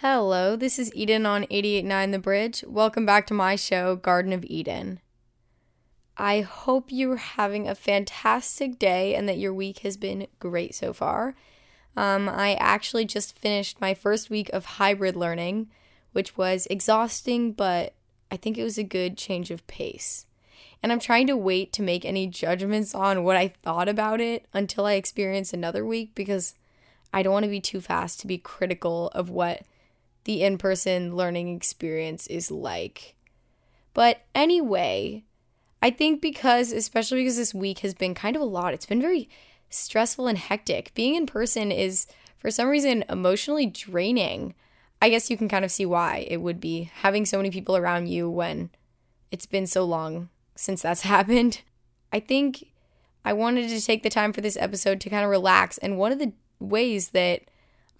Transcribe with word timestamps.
Hello, 0.00 0.56
this 0.56 0.78
is 0.78 0.94
Eden 0.94 1.24
on 1.24 1.44
889 1.44 2.10
The 2.10 2.18
Bridge. 2.18 2.62
Welcome 2.68 3.06
back 3.06 3.26
to 3.28 3.34
my 3.34 3.56
show, 3.56 3.96
Garden 3.96 4.34
of 4.34 4.44
Eden. 4.44 5.00
I 6.18 6.42
hope 6.42 6.88
you're 6.90 7.16
having 7.16 7.66
a 7.66 7.74
fantastic 7.74 8.78
day 8.78 9.14
and 9.14 9.26
that 9.26 9.38
your 9.38 9.54
week 9.54 9.78
has 9.78 9.96
been 9.96 10.26
great 10.38 10.74
so 10.74 10.92
far. 10.92 11.34
Um, 11.96 12.28
I 12.28 12.56
actually 12.56 13.06
just 13.06 13.38
finished 13.38 13.80
my 13.80 13.94
first 13.94 14.28
week 14.28 14.50
of 14.50 14.66
hybrid 14.66 15.16
learning, 15.16 15.70
which 16.12 16.36
was 16.36 16.66
exhausting, 16.68 17.52
but 17.52 17.94
I 18.30 18.36
think 18.36 18.58
it 18.58 18.64
was 18.64 18.76
a 18.76 18.84
good 18.84 19.16
change 19.16 19.50
of 19.50 19.66
pace. 19.66 20.26
And 20.82 20.92
I'm 20.92 21.00
trying 21.00 21.26
to 21.28 21.38
wait 21.38 21.72
to 21.72 21.82
make 21.82 22.04
any 22.04 22.26
judgments 22.26 22.94
on 22.94 23.24
what 23.24 23.38
I 23.38 23.48
thought 23.48 23.88
about 23.88 24.20
it 24.20 24.44
until 24.52 24.84
I 24.84 24.92
experience 24.92 25.54
another 25.54 25.86
week 25.86 26.14
because 26.14 26.52
I 27.14 27.22
don't 27.22 27.32
want 27.32 27.44
to 27.44 27.50
be 27.50 27.62
too 27.62 27.80
fast 27.80 28.20
to 28.20 28.26
be 28.26 28.36
critical 28.36 29.08
of 29.14 29.30
what 29.30 29.62
the 30.26 30.42
in 30.42 30.58
person 30.58 31.16
learning 31.16 31.54
experience 31.56 32.26
is 32.26 32.50
like. 32.50 33.14
But 33.94 34.22
anyway, 34.34 35.24
I 35.80 35.90
think 35.90 36.20
because, 36.20 36.72
especially 36.72 37.22
because 37.22 37.36
this 37.36 37.54
week 37.54 37.78
has 37.78 37.94
been 37.94 38.12
kind 38.12 38.34
of 38.34 38.42
a 38.42 38.46
lot, 38.46 38.74
it's 38.74 38.86
been 38.86 39.00
very 39.00 39.30
stressful 39.70 40.26
and 40.26 40.36
hectic. 40.36 40.92
Being 40.94 41.14
in 41.14 41.26
person 41.26 41.70
is, 41.70 42.08
for 42.38 42.50
some 42.50 42.68
reason, 42.68 43.04
emotionally 43.08 43.66
draining. 43.66 44.54
I 45.00 45.10
guess 45.10 45.30
you 45.30 45.36
can 45.36 45.48
kind 45.48 45.64
of 45.64 45.70
see 45.70 45.86
why 45.86 46.26
it 46.28 46.38
would 46.38 46.60
be 46.60 46.90
having 46.92 47.24
so 47.24 47.36
many 47.36 47.50
people 47.50 47.76
around 47.76 48.08
you 48.08 48.28
when 48.28 48.70
it's 49.30 49.46
been 49.46 49.66
so 49.66 49.84
long 49.84 50.28
since 50.56 50.82
that's 50.82 51.02
happened. 51.02 51.62
I 52.12 52.18
think 52.18 52.66
I 53.24 53.32
wanted 53.32 53.68
to 53.68 53.80
take 53.80 54.02
the 54.02 54.10
time 54.10 54.32
for 54.32 54.40
this 54.40 54.56
episode 54.56 55.00
to 55.02 55.10
kind 55.10 55.24
of 55.24 55.30
relax. 55.30 55.78
And 55.78 55.98
one 55.98 56.10
of 56.10 56.18
the 56.18 56.32
ways 56.58 57.10
that 57.10 57.42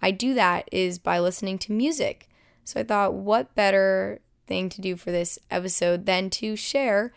I 0.01 0.11
do 0.11 0.33
that 0.35 0.69
is 0.71 0.99
by 0.99 1.19
listening 1.19 1.57
to 1.59 1.71
music. 1.71 2.29
So 2.63 2.79
I 2.79 2.83
thought, 2.83 3.13
what 3.13 3.55
better 3.55 4.19
thing 4.45 4.69
to 4.69 4.81
do 4.81 4.95
for 4.95 5.11
this 5.11 5.39
episode 5.49 6.05
than 6.05 6.29
to 6.31 6.55
share 6.55 7.13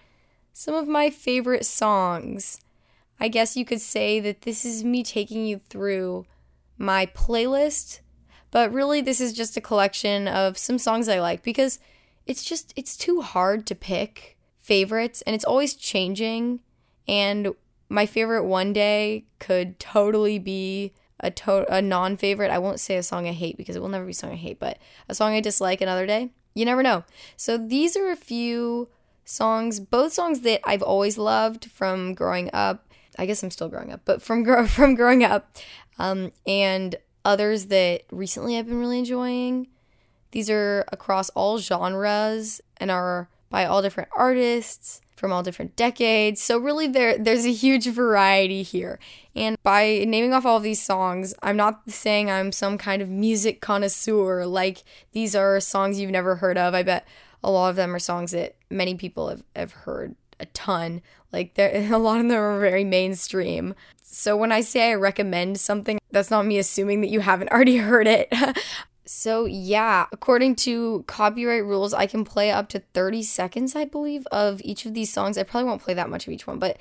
some 0.52 0.74
of 0.74 0.88
my 0.88 1.10
favorite 1.10 1.66
songs? 1.66 2.60
I 3.18 3.28
guess 3.28 3.56
you 3.56 3.64
could 3.64 3.80
say 3.80 4.18
that 4.20 4.42
this 4.42 4.64
is 4.64 4.82
me 4.82 5.02
taking 5.02 5.44
you 5.46 5.60
through 5.68 6.24
my 6.78 7.06
playlist, 7.06 8.00
but 8.50 8.72
really 8.72 9.00
this 9.00 9.20
is 9.20 9.32
just 9.32 9.56
a 9.56 9.60
collection 9.60 10.26
of 10.26 10.56
some 10.56 10.78
songs 10.78 11.08
I 11.08 11.20
like 11.20 11.42
because 11.42 11.78
it's 12.26 12.42
just 12.42 12.72
it's 12.76 12.96
too 12.96 13.20
hard 13.20 13.66
to 13.66 13.74
pick 13.74 14.38
favorites 14.58 15.22
and 15.22 15.34
it's 15.34 15.44
always 15.44 15.74
changing 15.74 16.60
and 17.06 17.54
my 17.88 18.06
favorite 18.06 18.44
one 18.44 18.72
day 18.72 19.24
could 19.38 19.78
totally 19.78 20.38
be 20.38 20.92
a 21.20 21.30
to- 21.30 21.72
a 21.72 21.80
non-favorite. 21.82 22.50
I 22.50 22.58
won't 22.58 22.80
say 22.80 22.96
a 22.96 23.02
song 23.02 23.28
I 23.28 23.32
hate 23.32 23.56
because 23.56 23.76
it 23.76 23.82
will 23.82 23.88
never 23.88 24.04
be 24.04 24.10
a 24.10 24.14
song 24.14 24.32
I 24.32 24.36
hate, 24.36 24.58
but 24.58 24.78
a 25.08 25.14
song 25.14 25.32
I 25.32 25.40
dislike 25.40 25.80
another 25.80 26.06
day. 26.06 26.30
You 26.54 26.64
never 26.64 26.82
know. 26.82 27.04
So 27.36 27.56
these 27.56 27.96
are 27.96 28.10
a 28.10 28.16
few 28.16 28.88
songs, 29.24 29.78
both 29.80 30.12
songs 30.12 30.40
that 30.40 30.60
I've 30.64 30.82
always 30.82 31.16
loved 31.18 31.66
from 31.70 32.14
growing 32.14 32.50
up. 32.52 32.86
I 33.18 33.26
guess 33.26 33.42
I'm 33.42 33.50
still 33.50 33.68
growing 33.68 33.92
up, 33.92 34.00
but 34.04 34.22
from 34.22 34.42
grow- 34.44 34.66
from 34.66 34.94
growing 34.94 35.22
up, 35.24 35.56
um, 35.98 36.32
and 36.46 36.96
others 37.24 37.66
that 37.66 38.02
recently 38.10 38.56
I've 38.56 38.66
been 38.66 38.80
really 38.80 38.98
enjoying. 38.98 39.68
These 40.32 40.48
are 40.48 40.84
across 40.92 41.28
all 41.30 41.58
genres 41.58 42.60
and 42.78 42.90
are 42.90 43.28
by 43.50 43.64
all 43.66 43.82
different 43.82 44.08
artists 44.16 45.00
from 45.20 45.32
all 45.32 45.42
different 45.42 45.76
decades. 45.76 46.40
So 46.40 46.58
really 46.58 46.88
there 46.88 47.18
there's 47.18 47.44
a 47.44 47.52
huge 47.52 47.86
variety 47.86 48.62
here. 48.62 48.98
And 49.36 49.56
by 49.62 50.04
naming 50.08 50.32
off 50.32 50.46
all 50.46 50.56
of 50.56 50.62
these 50.62 50.82
songs, 50.82 51.34
I'm 51.42 51.56
not 51.56 51.82
saying 51.88 52.30
I'm 52.30 52.50
some 52.50 52.78
kind 52.78 53.02
of 53.02 53.10
music 53.10 53.60
connoisseur 53.60 54.46
like 54.46 54.82
these 55.12 55.36
are 55.36 55.60
songs 55.60 56.00
you've 56.00 56.10
never 56.10 56.36
heard 56.36 56.56
of. 56.56 56.74
I 56.74 56.82
bet 56.82 57.06
a 57.44 57.50
lot 57.50 57.68
of 57.68 57.76
them 57.76 57.94
are 57.94 57.98
songs 57.98 58.32
that 58.32 58.56
many 58.70 58.94
people 58.94 59.28
have, 59.28 59.44
have 59.54 59.72
heard 59.72 60.16
a 60.40 60.46
ton. 60.46 61.02
Like 61.32 61.54
there 61.54 61.70
a 61.92 61.98
lot 61.98 62.20
of 62.20 62.28
them 62.28 62.38
are 62.38 62.58
very 62.58 62.84
mainstream. 62.84 63.74
So 64.02 64.36
when 64.36 64.50
I 64.50 64.62
say 64.62 64.90
I 64.90 64.94
recommend 64.94 65.60
something, 65.60 66.00
that's 66.10 66.30
not 66.30 66.46
me 66.46 66.58
assuming 66.58 67.02
that 67.02 67.10
you 67.10 67.20
haven't 67.20 67.48
already 67.52 67.76
heard 67.76 68.06
it. 68.08 68.32
So, 69.04 69.44
yeah, 69.46 70.06
according 70.12 70.56
to 70.56 71.04
copyright 71.06 71.64
rules, 71.64 71.92
I 71.92 72.06
can 72.06 72.24
play 72.24 72.50
up 72.50 72.68
to 72.70 72.80
30 72.94 73.22
seconds, 73.22 73.74
I 73.74 73.84
believe, 73.84 74.26
of 74.30 74.60
each 74.62 74.86
of 74.86 74.94
these 74.94 75.12
songs. 75.12 75.36
I 75.36 75.42
probably 75.42 75.68
won't 75.68 75.82
play 75.82 75.94
that 75.94 76.10
much 76.10 76.26
of 76.26 76.32
each 76.32 76.46
one, 76.46 76.58
but 76.58 76.76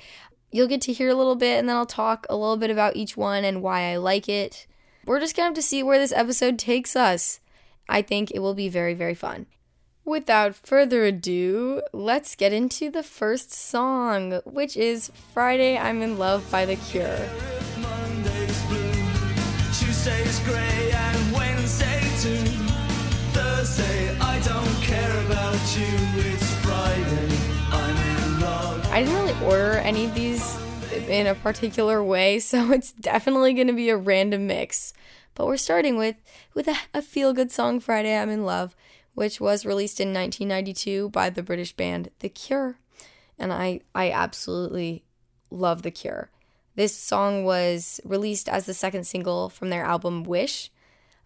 you'll 0.52 0.68
get 0.68 0.80
to 0.82 0.92
hear 0.92 1.08
a 1.08 1.14
little 1.14 1.34
bit, 1.34 1.58
and 1.58 1.68
then 1.68 1.76
I'll 1.76 1.86
talk 1.86 2.26
a 2.28 2.36
little 2.36 2.56
bit 2.56 2.70
about 2.70 2.96
each 2.96 3.16
one 3.16 3.44
and 3.44 3.62
why 3.62 3.92
I 3.92 3.96
like 3.96 4.28
it. 4.28 4.66
We're 5.06 5.20
just 5.20 5.34
gonna 5.34 5.46
have 5.46 5.54
to 5.54 5.62
see 5.62 5.82
where 5.82 5.98
this 5.98 6.12
episode 6.12 6.58
takes 6.58 6.94
us. 6.94 7.40
I 7.88 8.02
think 8.02 8.30
it 8.30 8.40
will 8.40 8.54
be 8.54 8.68
very, 8.68 8.94
very 8.94 9.14
fun. 9.14 9.46
Without 10.04 10.54
further 10.54 11.04
ado, 11.04 11.82
let's 11.92 12.34
get 12.34 12.52
into 12.52 12.90
the 12.90 13.02
first 13.02 13.52
song, 13.52 14.40
which 14.44 14.76
is 14.76 15.10
Friday 15.32 15.78
I'm 15.78 16.02
in 16.02 16.18
Love 16.18 16.50
by 16.50 16.64
The 16.64 16.76
Cure. 16.76 17.28
I 29.00 29.04
didn't 29.04 29.24
really 29.24 29.44
order 29.46 29.78
any 29.78 30.04
of 30.04 30.14
these 30.14 30.58
in 31.08 31.26
a 31.26 31.34
particular 31.34 32.04
way, 32.04 32.38
so 32.38 32.70
it's 32.70 32.92
definitely 32.92 33.54
going 33.54 33.68
to 33.68 33.72
be 33.72 33.88
a 33.88 33.96
random 33.96 34.46
mix. 34.46 34.92
But 35.34 35.46
we're 35.46 35.56
starting 35.56 35.96
with 35.96 36.16
with 36.52 36.68
a, 36.68 36.76
a 36.92 37.00
feel 37.00 37.32
good 37.32 37.50
song, 37.50 37.80
Friday 37.80 38.14
I'm 38.14 38.28
in 38.28 38.44
Love, 38.44 38.76
which 39.14 39.40
was 39.40 39.64
released 39.64 40.00
in 40.00 40.08
1992 40.08 41.08
by 41.08 41.30
the 41.30 41.42
British 41.42 41.72
band 41.72 42.10
The 42.18 42.28
Cure, 42.28 42.76
and 43.38 43.54
I 43.54 43.80
I 43.94 44.10
absolutely 44.10 45.02
love 45.50 45.80
The 45.80 45.90
Cure. 45.90 46.28
This 46.74 46.94
song 46.94 47.42
was 47.42 48.02
released 48.04 48.50
as 48.50 48.66
the 48.66 48.74
second 48.74 49.06
single 49.06 49.48
from 49.48 49.70
their 49.70 49.82
album 49.82 50.24
Wish. 50.24 50.70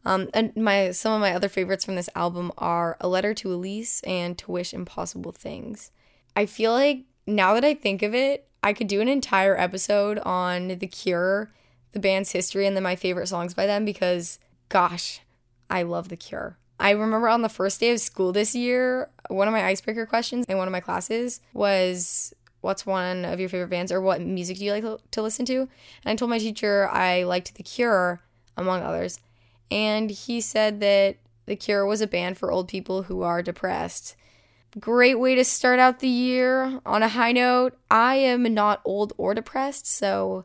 Um, 0.04 0.28
and 0.32 0.54
my 0.56 0.92
some 0.92 1.12
of 1.12 1.20
my 1.20 1.34
other 1.34 1.48
favorites 1.48 1.84
from 1.84 1.96
this 1.96 2.10
album 2.14 2.52
are 2.56 2.96
A 3.00 3.08
Letter 3.08 3.34
to 3.34 3.52
Elise 3.52 4.00
and 4.04 4.38
To 4.38 4.52
Wish 4.52 4.72
Impossible 4.72 5.32
Things. 5.32 5.90
I 6.36 6.46
feel 6.46 6.70
like 6.70 7.06
now 7.26 7.54
that 7.54 7.64
I 7.64 7.74
think 7.74 8.02
of 8.02 8.14
it, 8.14 8.46
I 8.62 8.72
could 8.72 8.86
do 8.86 9.00
an 9.00 9.08
entire 9.08 9.58
episode 9.58 10.18
on 10.20 10.68
The 10.68 10.86
Cure, 10.86 11.50
the 11.92 12.00
band's 12.00 12.32
history, 12.32 12.66
and 12.66 12.74
then 12.74 12.82
my 12.82 12.96
favorite 12.96 13.28
songs 13.28 13.54
by 13.54 13.66
them 13.66 13.84
because, 13.84 14.38
gosh, 14.68 15.20
I 15.68 15.82
love 15.82 16.08
The 16.08 16.16
Cure. 16.16 16.56
I 16.80 16.90
remember 16.90 17.28
on 17.28 17.42
the 17.42 17.48
first 17.48 17.80
day 17.80 17.90
of 17.92 18.00
school 18.00 18.32
this 18.32 18.54
year, 18.54 19.10
one 19.28 19.48
of 19.48 19.52
my 19.52 19.64
icebreaker 19.64 20.06
questions 20.06 20.46
in 20.48 20.58
one 20.58 20.68
of 20.68 20.72
my 20.72 20.80
classes 20.80 21.40
was, 21.52 22.34
What's 22.64 22.86
one 22.86 23.26
of 23.26 23.38
your 23.38 23.50
favorite 23.50 23.68
bands 23.68 23.92
or 23.92 24.00
what 24.00 24.22
music 24.22 24.56
do 24.56 24.64
you 24.64 24.72
like 24.72 24.84
to 25.10 25.22
listen 25.22 25.44
to? 25.44 25.60
And 25.60 25.68
I 26.06 26.16
told 26.16 26.30
my 26.30 26.38
teacher 26.38 26.88
I 26.90 27.24
liked 27.24 27.56
The 27.56 27.62
Cure, 27.62 28.22
among 28.56 28.82
others. 28.82 29.20
And 29.70 30.10
he 30.10 30.40
said 30.40 30.80
that 30.80 31.16
The 31.44 31.56
Cure 31.56 31.84
was 31.84 32.00
a 32.00 32.06
band 32.06 32.38
for 32.38 32.50
old 32.50 32.68
people 32.68 33.02
who 33.02 33.20
are 33.20 33.42
depressed. 33.42 34.16
Great 34.80 35.20
way 35.20 35.34
to 35.36 35.44
start 35.44 35.78
out 35.78 36.00
the 36.00 36.08
year 36.08 36.80
on 36.84 37.02
a 37.02 37.08
high 37.08 37.32
note. 37.32 37.78
I 37.90 38.16
am 38.16 38.42
not 38.54 38.80
old 38.84 39.12
or 39.16 39.34
depressed, 39.34 39.86
so 39.86 40.44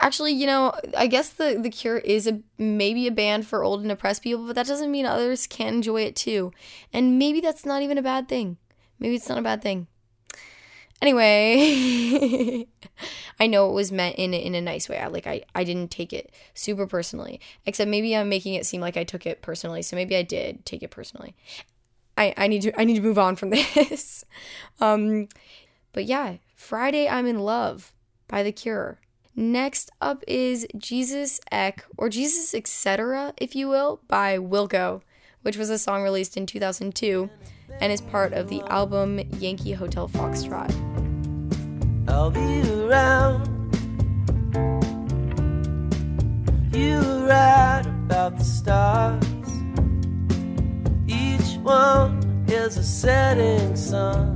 actually, 0.00 0.32
you 0.32 0.46
know, 0.46 0.72
I 0.96 1.06
guess 1.06 1.30
the 1.30 1.58
the 1.60 1.70
Cure 1.70 1.98
is 1.98 2.26
a 2.26 2.40
maybe 2.58 3.06
a 3.06 3.12
band 3.12 3.46
for 3.46 3.62
old 3.62 3.80
and 3.80 3.88
depressed 3.88 4.22
people, 4.22 4.46
but 4.46 4.56
that 4.56 4.66
doesn't 4.66 4.90
mean 4.90 5.06
others 5.06 5.46
can't 5.46 5.76
enjoy 5.76 6.02
it 6.02 6.16
too. 6.16 6.52
And 6.92 7.18
maybe 7.18 7.40
that's 7.40 7.64
not 7.64 7.82
even 7.82 7.98
a 7.98 8.02
bad 8.02 8.28
thing. 8.28 8.56
Maybe 8.98 9.14
it's 9.14 9.28
not 9.28 9.38
a 9.38 9.42
bad 9.42 9.62
thing. 9.62 9.86
Anyway, 11.02 12.66
I 13.40 13.46
know 13.46 13.68
it 13.68 13.74
was 13.74 13.92
meant 13.92 14.16
in 14.16 14.34
in 14.34 14.54
a 14.54 14.60
nice 14.60 14.88
way. 14.88 14.98
I 14.98 15.06
like 15.06 15.26
I 15.26 15.42
I 15.54 15.62
didn't 15.62 15.90
take 15.90 16.12
it 16.12 16.32
super 16.54 16.86
personally. 16.86 17.40
Except 17.64 17.90
maybe 17.90 18.16
I'm 18.16 18.28
making 18.28 18.54
it 18.54 18.66
seem 18.66 18.80
like 18.80 18.96
I 18.96 19.04
took 19.04 19.26
it 19.26 19.42
personally. 19.42 19.82
So 19.82 19.94
maybe 19.94 20.16
I 20.16 20.22
did 20.22 20.64
take 20.64 20.82
it 20.82 20.90
personally. 20.90 21.36
I, 22.16 22.34
I 22.36 22.46
need 22.46 22.62
to 22.62 22.80
I 22.80 22.84
need 22.84 22.96
to 22.96 23.02
move 23.02 23.18
on 23.18 23.36
from 23.36 23.50
this. 23.74 24.24
um, 24.80 25.28
but 25.92 26.04
yeah, 26.04 26.36
Friday 26.54 27.08
I'm 27.08 27.26
in 27.26 27.40
Love 27.40 27.92
by 28.28 28.42
The 28.42 28.52
Cure. 28.52 29.00
Next 29.34 29.90
up 30.00 30.24
is 30.26 30.66
Jesus 30.78 31.40
Eck 31.52 31.84
or 31.98 32.08
Jesus 32.08 32.54
Etc. 32.54 33.34
if 33.36 33.54
you 33.54 33.68
will 33.68 34.00
by 34.08 34.38
Wilco, 34.38 35.02
which 35.42 35.58
was 35.58 35.68
a 35.68 35.78
song 35.78 36.02
released 36.02 36.36
in 36.36 36.46
2002 36.46 37.28
and 37.80 37.92
is 37.92 38.00
part 38.00 38.32
of 38.32 38.48
the 38.48 38.62
album 38.62 39.20
Yankee 39.38 39.72
Hotel 39.72 40.08
Foxtrot. 40.08 40.72
I'll 42.08 42.30
be 42.30 42.62
around. 42.72 43.52
You 46.74 46.98
about 47.26 48.38
the 48.38 48.44
stars 48.44 49.35
one 51.66 52.44
is 52.46 52.76
a 52.76 52.84
setting 52.84 53.74
sun. 53.74 54.34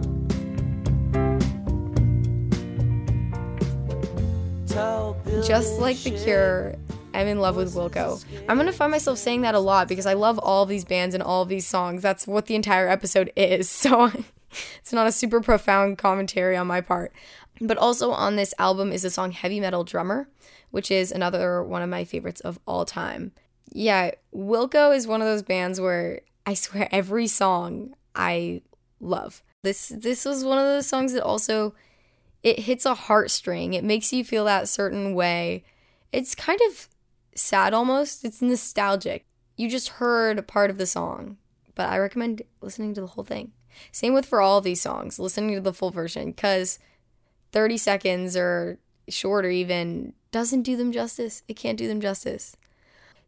Just 5.46 5.80
like 5.80 5.96
The 5.98 6.10
Cure, 6.10 6.74
I'm 7.14 7.28
in 7.28 7.38
love 7.38 7.54
with 7.54 7.72
Wilco. 7.72 8.24
I'm 8.48 8.56
gonna 8.56 8.72
find 8.72 8.90
myself 8.90 9.18
saying 9.18 9.42
that 9.42 9.54
a 9.54 9.60
lot 9.60 9.86
because 9.86 10.06
I 10.06 10.14
love 10.14 10.38
all 10.40 10.66
these 10.66 10.84
bands 10.84 11.14
and 11.14 11.22
all 11.22 11.44
these 11.44 11.66
songs. 11.66 12.02
That's 12.02 12.26
what 12.26 12.46
the 12.46 12.56
entire 12.56 12.88
episode 12.88 13.32
is. 13.36 13.70
So 13.80 14.10
it's 14.80 14.92
not 14.92 15.06
a 15.06 15.12
super 15.12 15.40
profound 15.40 15.98
commentary 15.98 16.56
on 16.56 16.66
my 16.66 16.80
part. 16.80 17.12
But 17.60 17.78
also 17.78 18.10
on 18.10 18.34
this 18.34 18.52
album 18.58 18.90
is 18.90 19.02
the 19.02 19.10
song 19.10 19.30
Heavy 19.30 19.60
Metal 19.60 19.84
Drummer, 19.84 20.28
which 20.72 20.90
is 20.90 21.12
another 21.12 21.62
one 21.62 21.82
of 21.82 21.88
my 21.88 22.04
favorites 22.04 22.40
of 22.40 22.58
all 22.66 22.84
time. 22.84 23.30
Yeah, 23.72 24.10
Wilco 24.34 24.94
is 24.94 25.06
one 25.06 25.20
of 25.20 25.28
those 25.28 25.42
bands 25.42 25.80
where 25.80 26.22
I 26.46 26.54
swear 26.54 26.88
every 26.90 27.26
song 27.26 27.94
I 28.14 28.62
love. 29.00 29.42
This 29.62 29.88
this 29.88 30.24
was 30.24 30.44
one 30.44 30.58
of 30.58 30.64
those 30.64 30.86
songs 30.86 31.12
that 31.12 31.22
also 31.22 31.74
it 32.42 32.60
hits 32.60 32.86
a 32.86 32.94
heartstring. 32.94 33.74
It 33.74 33.84
makes 33.84 34.12
you 34.12 34.24
feel 34.24 34.44
that 34.46 34.68
certain 34.68 35.14
way. 35.14 35.64
It's 36.12 36.34
kind 36.34 36.60
of 36.68 36.88
sad 37.34 37.74
almost. 37.74 38.24
It's 38.24 38.40
nostalgic. 38.40 39.26
You 39.56 39.68
just 39.68 39.90
heard 39.90 40.38
a 40.38 40.42
part 40.42 40.70
of 40.70 40.78
the 40.78 40.86
song, 40.86 41.36
but 41.74 41.88
I 41.90 41.98
recommend 41.98 42.42
listening 42.62 42.94
to 42.94 43.00
the 43.02 43.08
whole 43.08 43.24
thing. 43.24 43.52
Same 43.92 44.14
with 44.14 44.26
for 44.26 44.40
all 44.40 44.58
of 44.58 44.64
these 44.64 44.80
songs, 44.80 45.18
listening 45.18 45.54
to 45.54 45.60
the 45.60 45.74
full 45.74 45.90
version 45.90 46.32
because 46.32 46.78
30 47.52 47.76
seconds 47.76 48.36
or 48.36 48.78
shorter 49.08 49.50
even 49.50 50.14
doesn't 50.32 50.62
do 50.62 50.76
them 50.76 50.92
justice. 50.92 51.42
It 51.48 51.54
can't 51.54 51.78
do 51.78 51.88
them 51.88 52.00
justice. 52.00 52.56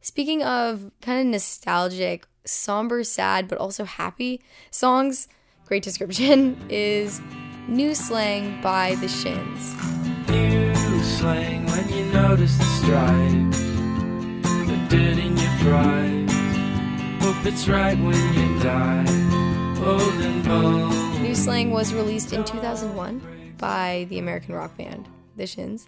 Speaking 0.00 0.42
of 0.42 0.90
kind 1.00 1.20
of 1.20 1.26
nostalgic, 1.26 2.26
somber, 2.44 3.04
sad, 3.04 3.48
but 3.48 3.58
also 3.58 3.84
happy 3.84 4.40
songs, 4.70 5.28
great 5.66 5.82
description 5.82 6.56
is 6.68 7.20
New 7.68 7.94
Slang 7.94 8.60
by 8.62 8.94
The 8.96 9.08
Shins. 9.08 9.74
New 10.28 11.02
slang 11.02 11.66
when 11.66 11.88
you 11.88 12.04
notice 12.12 12.56
the 12.58 12.64
stripes, 12.64 13.60
the 14.68 14.86
dirt 14.88 15.18
in 15.18 15.36
your 15.36 15.50
fries. 15.58 16.32
Hope 17.22 17.46
it's 17.46 17.68
right 17.68 17.98
when 17.98 18.34
you 18.34 18.60
die, 18.60 19.04
old 19.84 20.14
and 20.20 20.44
bold. 20.44 21.20
New 21.20 21.34
Slang 21.34 21.70
was 21.70 21.94
released 21.94 22.32
in 22.32 22.44
2001 22.44 23.54
by 23.58 24.06
the 24.10 24.18
American 24.18 24.54
rock 24.54 24.76
band 24.76 25.08
The 25.36 25.46
Shins. 25.46 25.86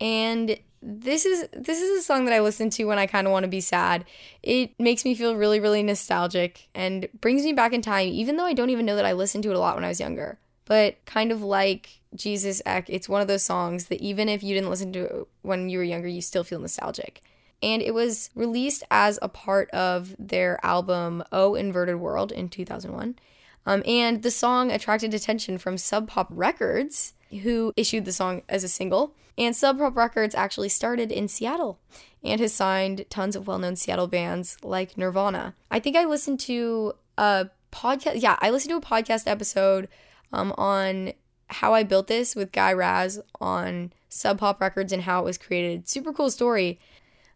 And 0.00 0.58
this 0.88 1.26
is 1.26 1.48
this 1.52 1.80
is 1.80 1.98
a 1.98 2.02
song 2.02 2.26
that 2.26 2.34
I 2.34 2.40
listen 2.40 2.70
to 2.70 2.84
when 2.84 2.98
I 2.98 3.06
kind 3.06 3.26
of 3.26 3.32
want 3.32 3.42
to 3.42 3.48
be 3.48 3.60
sad. 3.60 4.04
It 4.42 4.78
makes 4.78 5.04
me 5.04 5.16
feel 5.16 5.34
really 5.34 5.58
really 5.58 5.82
nostalgic 5.82 6.68
and 6.74 7.08
brings 7.20 7.42
me 7.42 7.52
back 7.52 7.72
in 7.72 7.82
time 7.82 8.08
even 8.08 8.36
though 8.36 8.44
I 8.44 8.52
don't 8.52 8.70
even 8.70 8.86
know 8.86 8.94
that 8.94 9.04
I 9.04 9.12
listened 9.12 9.42
to 9.44 9.50
it 9.50 9.56
a 9.56 9.58
lot 9.58 9.74
when 9.74 9.84
I 9.84 9.88
was 9.88 10.00
younger. 10.00 10.38
But 10.64 11.04
kind 11.04 11.32
of 11.32 11.42
like 11.42 12.00
Jesus 12.14 12.62
Eck, 12.64 12.88
it's 12.88 13.08
one 13.08 13.20
of 13.20 13.28
those 13.28 13.42
songs 13.42 13.86
that 13.86 14.00
even 14.00 14.28
if 14.28 14.42
you 14.42 14.54
didn't 14.54 14.70
listen 14.70 14.92
to 14.92 15.04
it 15.04 15.28
when 15.42 15.68
you 15.68 15.78
were 15.78 15.84
younger, 15.84 16.08
you 16.08 16.22
still 16.22 16.44
feel 16.44 16.60
nostalgic. 16.60 17.22
And 17.62 17.82
it 17.82 17.94
was 17.94 18.30
released 18.34 18.84
as 18.90 19.18
a 19.22 19.28
part 19.28 19.70
of 19.70 20.14
their 20.18 20.64
album 20.64 21.24
Oh 21.32 21.54
Inverted 21.54 21.96
World 21.96 22.32
in 22.32 22.48
2001. 22.48 23.16
Um, 23.64 23.82
and 23.86 24.22
the 24.22 24.30
song 24.30 24.70
attracted 24.70 25.14
attention 25.14 25.58
from 25.58 25.78
Sub 25.78 26.08
Pop 26.08 26.28
Records, 26.30 27.14
who 27.42 27.72
issued 27.76 28.04
the 28.04 28.12
song 28.12 28.42
as 28.48 28.62
a 28.62 28.68
single. 28.68 29.14
And 29.38 29.54
Sub 29.54 29.78
Pop 29.78 29.96
Records 29.96 30.34
actually 30.34 30.68
started 30.68 31.12
in 31.12 31.28
Seattle 31.28 31.78
and 32.24 32.40
has 32.40 32.52
signed 32.52 33.04
tons 33.10 33.36
of 33.36 33.46
well 33.46 33.58
known 33.58 33.76
Seattle 33.76 34.06
bands 34.06 34.56
like 34.62 34.96
Nirvana. 34.96 35.54
I 35.70 35.78
think 35.78 35.96
I 35.96 36.04
listened 36.04 36.40
to 36.40 36.94
a 37.18 37.50
podcast, 37.70 38.22
yeah, 38.22 38.36
I 38.40 38.50
listened 38.50 38.70
to 38.70 38.76
a 38.76 38.80
podcast 38.80 39.26
episode 39.26 39.88
um, 40.32 40.52
on 40.56 41.12
how 41.48 41.74
I 41.74 41.82
built 41.82 42.08
this 42.08 42.34
with 42.34 42.52
Guy 42.52 42.72
Raz 42.72 43.20
on 43.40 43.92
Sub 44.08 44.38
Pop 44.38 44.60
Records 44.60 44.92
and 44.92 45.02
how 45.02 45.20
it 45.20 45.24
was 45.24 45.38
created. 45.38 45.88
Super 45.88 46.12
cool 46.12 46.30
story. 46.30 46.80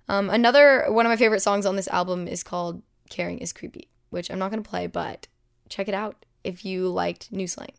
Um, 0.08 0.31
another 0.31 0.87
one 0.88 1.06
of 1.06 1.11
my 1.11 1.17
favorite 1.17 1.41
songs 1.41 1.67
on 1.67 1.76
this 1.76 1.88
album 1.88 2.26
is 2.26 2.43
called 2.43 2.82
Caring 3.11 3.38
is 3.38 3.52
Creepy, 3.52 3.88
which 4.08 4.31
I'm 4.31 4.38
not 4.38 4.50
going 4.50 4.62
to 4.62 4.69
play, 4.69 4.87
but 4.87 5.29
check 5.69 5.87
it 5.87 5.94
out 5.94 6.25
if 6.43 6.64
you 6.64 6.88
liked 6.88 7.31
New 7.31 7.47
Slang. 7.47 7.73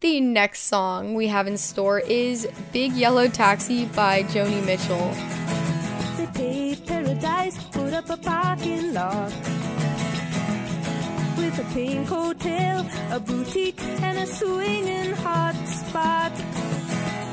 The 0.00 0.18
next 0.18 0.60
song 0.60 1.12
we 1.12 1.26
have 1.26 1.46
in 1.46 1.58
store 1.58 2.00
is 2.00 2.48
Big 2.72 2.94
Yellow 2.94 3.28
Taxi 3.28 3.84
by 3.84 4.22
Joni 4.22 4.64
Mitchell. 4.64 5.12
They 6.16 6.26
paved 6.32 6.86
paradise, 6.86 7.62
put 7.64 7.92
up 7.92 8.08
a 8.08 8.16
parking 8.16 8.94
lot 8.94 9.30
with 11.36 11.58
a 11.58 11.66
pink 11.74 12.08
hotel, 12.08 12.86
a 13.10 13.20
boutique, 13.20 13.78
and 14.00 14.16
a 14.16 14.26
swinging 14.26 15.12
hot 15.16 15.54
spot. 15.68 16.32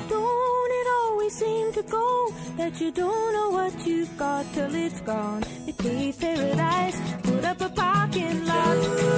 Don't 0.09 0.71
it 0.79 0.87
always 0.99 1.33
seem 1.37 1.71
to 1.71 1.83
go 1.83 2.33
that 2.57 2.81
you 2.81 2.91
don't 2.91 3.31
know 3.31 3.49
what 3.49 3.87
you've 3.87 4.17
got 4.17 4.45
till 4.53 4.75
it's 4.75 4.99
gone? 4.99 5.45
They 5.65 5.71
paved 5.71 6.19
paradise, 6.19 6.99
put 7.23 7.45
up 7.45 7.61
a 7.61 7.69
parking 7.69 8.45
lot. 8.45 9.17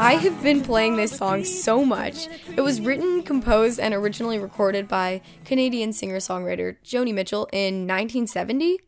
I 0.00 0.14
have 0.14 0.42
been 0.42 0.62
playing 0.62 0.96
this 0.96 1.14
song 1.14 1.44
so 1.44 1.84
much. 1.84 2.26
It 2.56 2.62
was 2.62 2.80
written, 2.80 3.22
composed, 3.22 3.78
and 3.78 3.92
originally 3.92 4.38
recorded 4.38 4.88
by 4.88 5.20
Canadian 5.44 5.92
singer 5.92 6.16
songwriter 6.16 6.76
Joni 6.82 7.12
Mitchell 7.12 7.46
in 7.52 7.86
1970 7.86 8.78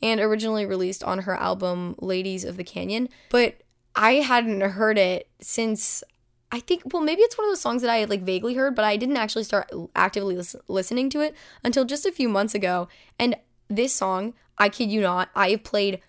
and 0.00 0.20
originally 0.20 0.64
released 0.64 1.02
on 1.02 1.18
her 1.22 1.34
album 1.34 1.96
Ladies 1.98 2.44
of 2.44 2.56
the 2.56 2.62
Canyon. 2.62 3.08
But 3.28 3.62
I 3.96 4.14
hadn't 4.14 4.60
heard 4.60 4.98
it 4.98 5.28
since 5.40 6.04
I 6.52 6.60
think, 6.60 6.82
well, 6.92 7.02
maybe 7.02 7.22
it's 7.22 7.36
one 7.36 7.48
of 7.48 7.50
those 7.50 7.60
songs 7.60 7.82
that 7.82 7.90
I 7.90 8.04
like 8.04 8.22
vaguely 8.22 8.54
heard, 8.54 8.76
but 8.76 8.84
I 8.84 8.96
didn't 8.96 9.16
actually 9.16 9.44
start 9.44 9.68
actively 9.96 10.36
lis- 10.36 10.54
listening 10.68 11.10
to 11.10 11.22
it 11.22 11.34
until 11.64 11.84
just 11.84 12.06
a 12.06 12.12
few 12.12 12.28
months 12.28 12.54
ago. 12.54 12.86
And 13.18 13.34
this 13.66 13.92
song, 13.92 14.34
I 14.58 14.68
kid 14.68 14.92
you 14.92 15.00
not, 15.00 15.28
I 15.34 15.50
have 15.50 15.64
played 15.64 16.00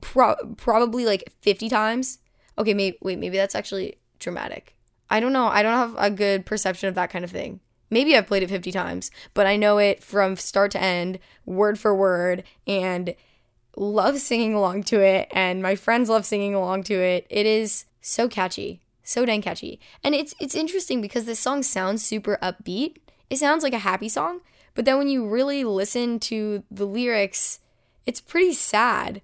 pro- 0.00 0.54
probably 0.56 1.06
like 1.06 1.32
50 1.42 1.68
times. 1.68 2.18
Okay, 2.58 2.74
maybe, 2.74 2.98
wait, 3.00 3.20
maybe 3.20 3.36
that's 3.36 3.54
actually 3.54 3.99
dramatic. 4.20 4.76
I 5.10 5.18
don't 5.18 5.32
know. 5.32 5.48
I 5.48 5.62
don't 5.62 5.76
have 5.76 5.94
a 5.98 6.10
good 6.10 6.46
perception 6.46 6.88
of 6.88 6.94
that 6.94 7.10
kind 7.10 7.24
of 7.24 7.30
thing. 7.30 7.60
Maybe 7.90 8.16
I've 8.16 8.28
played 8.28 8.44
it 8.44 8.50
50 8.50 8.70
times, 8.70 9.10
but 9.34 9.46
I 9.46 9.56
know 9.56 9.78
it 9.78 10.02
from 10.02 10.36
start 10.36 10.70
to 10.72 10.82
end, 10.82 11.18
word 11.44 11.78
for 11.78 11.92
word, 11.94 12.44
and 12.66 13.16
love 13.76 14.18
singing 14.18 14.54
along 14.54 14.84
to 14.84 15.00
it. 15.00 15.28
And 15.32 15.60
my 15.60 15.74
friends 15.74 16.08
love 16.08 16.24
singing 16.24 16.54
along 16.54 16.84
to 16.84 16.94
it. 16.94 17.26
It 17.28 17.46
is 17.46 17.86
so 18.00 18.28
catchy, 18.28 18.80
so 19.02 19.26
dang 19.26 19.42
catchy. 19.42 19.80
And 20.04 20.14
it's 20.14 20.34
it's 20.38 20.54
interesting 20.54 21.00
because 21.00 21.24
this 21.24 21.40
song 21.40 21.64
sounds 21.64 22.04
super 22.04 22.38
upbeat. 22.40 22.98
It 23.28 23.38
sounds 23.38 23.64
like 23.64 23.74
a 23.74 23.78
happy 23.78 24.08
song, 24.08 24.40
but 24.74 24.84
then 24.84 24.98
when 24.98 25.08
you 25.08 25.28
really 25.28 25.64
listen 25.64 26.20
to 26.20 26.62
the 26.70 26.86
lyrics, 26.86 27.58
it's 28.06 28.20
pretty 28.20 28.52
sad. 28.52 29.20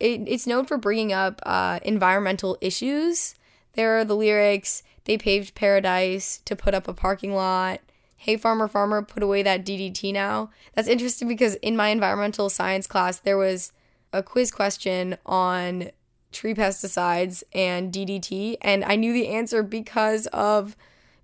It, 0.00 0.22
it's 0.26 0.46
known 0.46 0.66
for 0.66 0.76
bringing 0.76 1.12
up 1.12 1.40
uh, 1.44 1.80
environmental 1.82 2.58
issues 2.60 3.34
there 3.76 3.98
are 3.98 4.04
the 4.04 4.16
lyrics 4.16 4.82
They 5.04 5.16
paved 5.16 5.54
paradise 5.54 6.40
to 6.46 6.56
put 6.56 6.74
up 6.74 6.88
a 6.88 6.92
parking 6.92 7.32
lot. 7.32 7.80
Hey, 8.16 8.36
farmer, 8.36 8.66
farmer, 8.66 9.02
put 9.02 9.22
away 9.22 9.42
that 9.44 9.64
DDT 9.64 10.12
now. 10.12 10.50
That's 10.74 10.88
interesting 10.88 11.28
because 11.28 11.54
in 11.56 11.76
my 11.76 11.88
environmental 11.88 12.50
science 12.50 12.88
class, 12.88 13.18
there 13.18 13.38
was 13.38 13.72
a 14.12 14.22
quiz 14.22 14.50
question 14.50 15.16
on 15.24 15.90
tree 16.32 16.54
pesticides 16.54 17.44
and 17.54 17.92
DDT, 17.92 18.56
and 18.62 18.84
I 18.84 18.96
knew 18.96 19.12
the 19.12 19.28
answer 19.28 19.62
because 19.62 20.26
of 20.28 20.76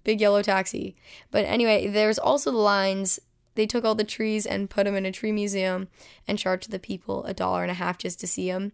Big 0.04 0.20
Yellow 0.20 0.42
Taxi. 0.42 0.94
But 1.30 1.44
anyway, 1.44 1.88
there's 1.88 2.18
also 2.18 2.52
the 2.52 2.58
lines 2.58 3.18
they 3.54 3.66
took 3.66 3.84
all 3.84 3.94
the 3.94 4.04
trees 4.04 4.46
and 4.46 4.70
put 4.70 4.84
them 4.84 4.94
in 4.94 5.06
a 5.06 5.12
tree 5.12 5.32
museum 5.32 5.88
and 6.26 6.38
charged 6.38 6.70
the 6.70 6.78
people 6.78 7.24
a 7.24 7.34
dollar 7.34 7.62
and 7.62 7.70
a 7.70 7.74
half 7.74 7.98
just 7.98 8.20
to 8.20 8.26
see 8.26 8.50
them. 8.50 8.72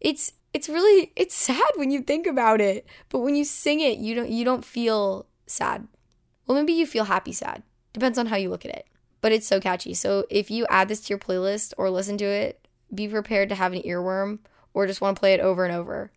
It's 0.00 0.32
it's 0.54 0.68
really 0.68 1.12
it's 1.16 1.34
sad 1.34 1.70
when 1.74 1.90
you 1.90 2.00
think 2.00 2.26
about 2.26 2.60
it 2.60 2.86
but 3.10 3.18
when 3.18 3.34
you 3.34 3.44
sing 3.44 3.80
it 3.80 3.98
you 3.98 4.14
don't 4.14 4.30
you 4.30 4.44
don't 4.44 4.64
feel 4.64 5.26
sad. 5.46 5.86
Well 6.46 6.56
maybe 6.56 6.72
you 6.72 6.86
feel 6.86 7.04
happy 7.04 7.32
sad. 7.32 7.62
Depends 7.92 8.16
on 8.16 8.26
how 8.26 8.36
you 8.36 8.48
look 8.48 8.64
at 8.64 8.74
it 8.74 8.86
but 9.20 9.32
it's 9.32 9.46
so 9.46 9.60
catchy. 9.60 9.92
So 9.92 10.24
if 10.30 10.50
you 10.50 10.66
add 10.70 10.88
this 10.88 11.00
to 11.02 11.10
your 11.10 11.18
playlist 11.18 11.74
or 11.76 11.90
listen 11.90 12.16
to 12.18 12.24
it 12.24 12.66
be 12.94 13.08
prepared 13.08 13.48
to 13.48 13.56
have 13.56 13.72
an 13.72 13.82
earworm 13.82 14.38
or 14.72 14.86
just 14.86 15.00
want 15.00 15.16
to 15.16 15.20
play 15.20 15.34
it 15.34 15.40
over 15.40 15.64
and 15.64 15.74
over. 15.74 16.12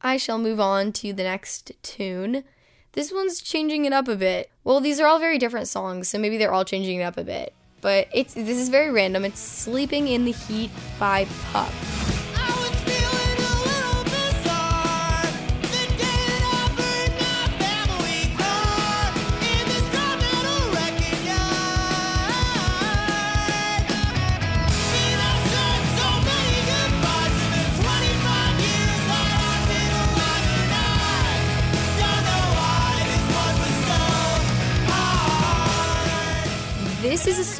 I 0.00 0.16
shall 0.16 0.38
move 0.38 0.60
on 0.60 0.92
to 0.94 1.12
the 1.12 1.24
next 1.24 1.72
tune. 1.82 2.44
This 2.92 3.12
one's 3.12 3.40
changing 3.40 3.84
it 3.84 3.92
up 3.92 4.06
a 4.06 4.16
bit. 4.16 4.50
Well 4.62 4.80
these 4.80 5.00
are 5.00 5.06
all 5.08 5.18
very 5.18 5.38
different 5.38 5.66
songs 5.66 6.08
so 6.08 6.18
maybe 6.18 6.38
they're 6.38 6.52
all 6.52 6.64
changing 6.64 7.00
it 7.00 7.04
up 7.04 7.16
a 7.16 7.24
bit 7.24 7.52
but 7.80 8.06
it's 8.14 8.34
this 8.34 8.58
is 8.58 8.68
very 8.68 8.92
random. 8.92 9.24
It's 9.24 9.40
sleeping 9.40 10.06
in 10.06 10.24
the 10.24 10.30
heat 10.30 10.70
by 11.00 11.26
pup 11.52 11.72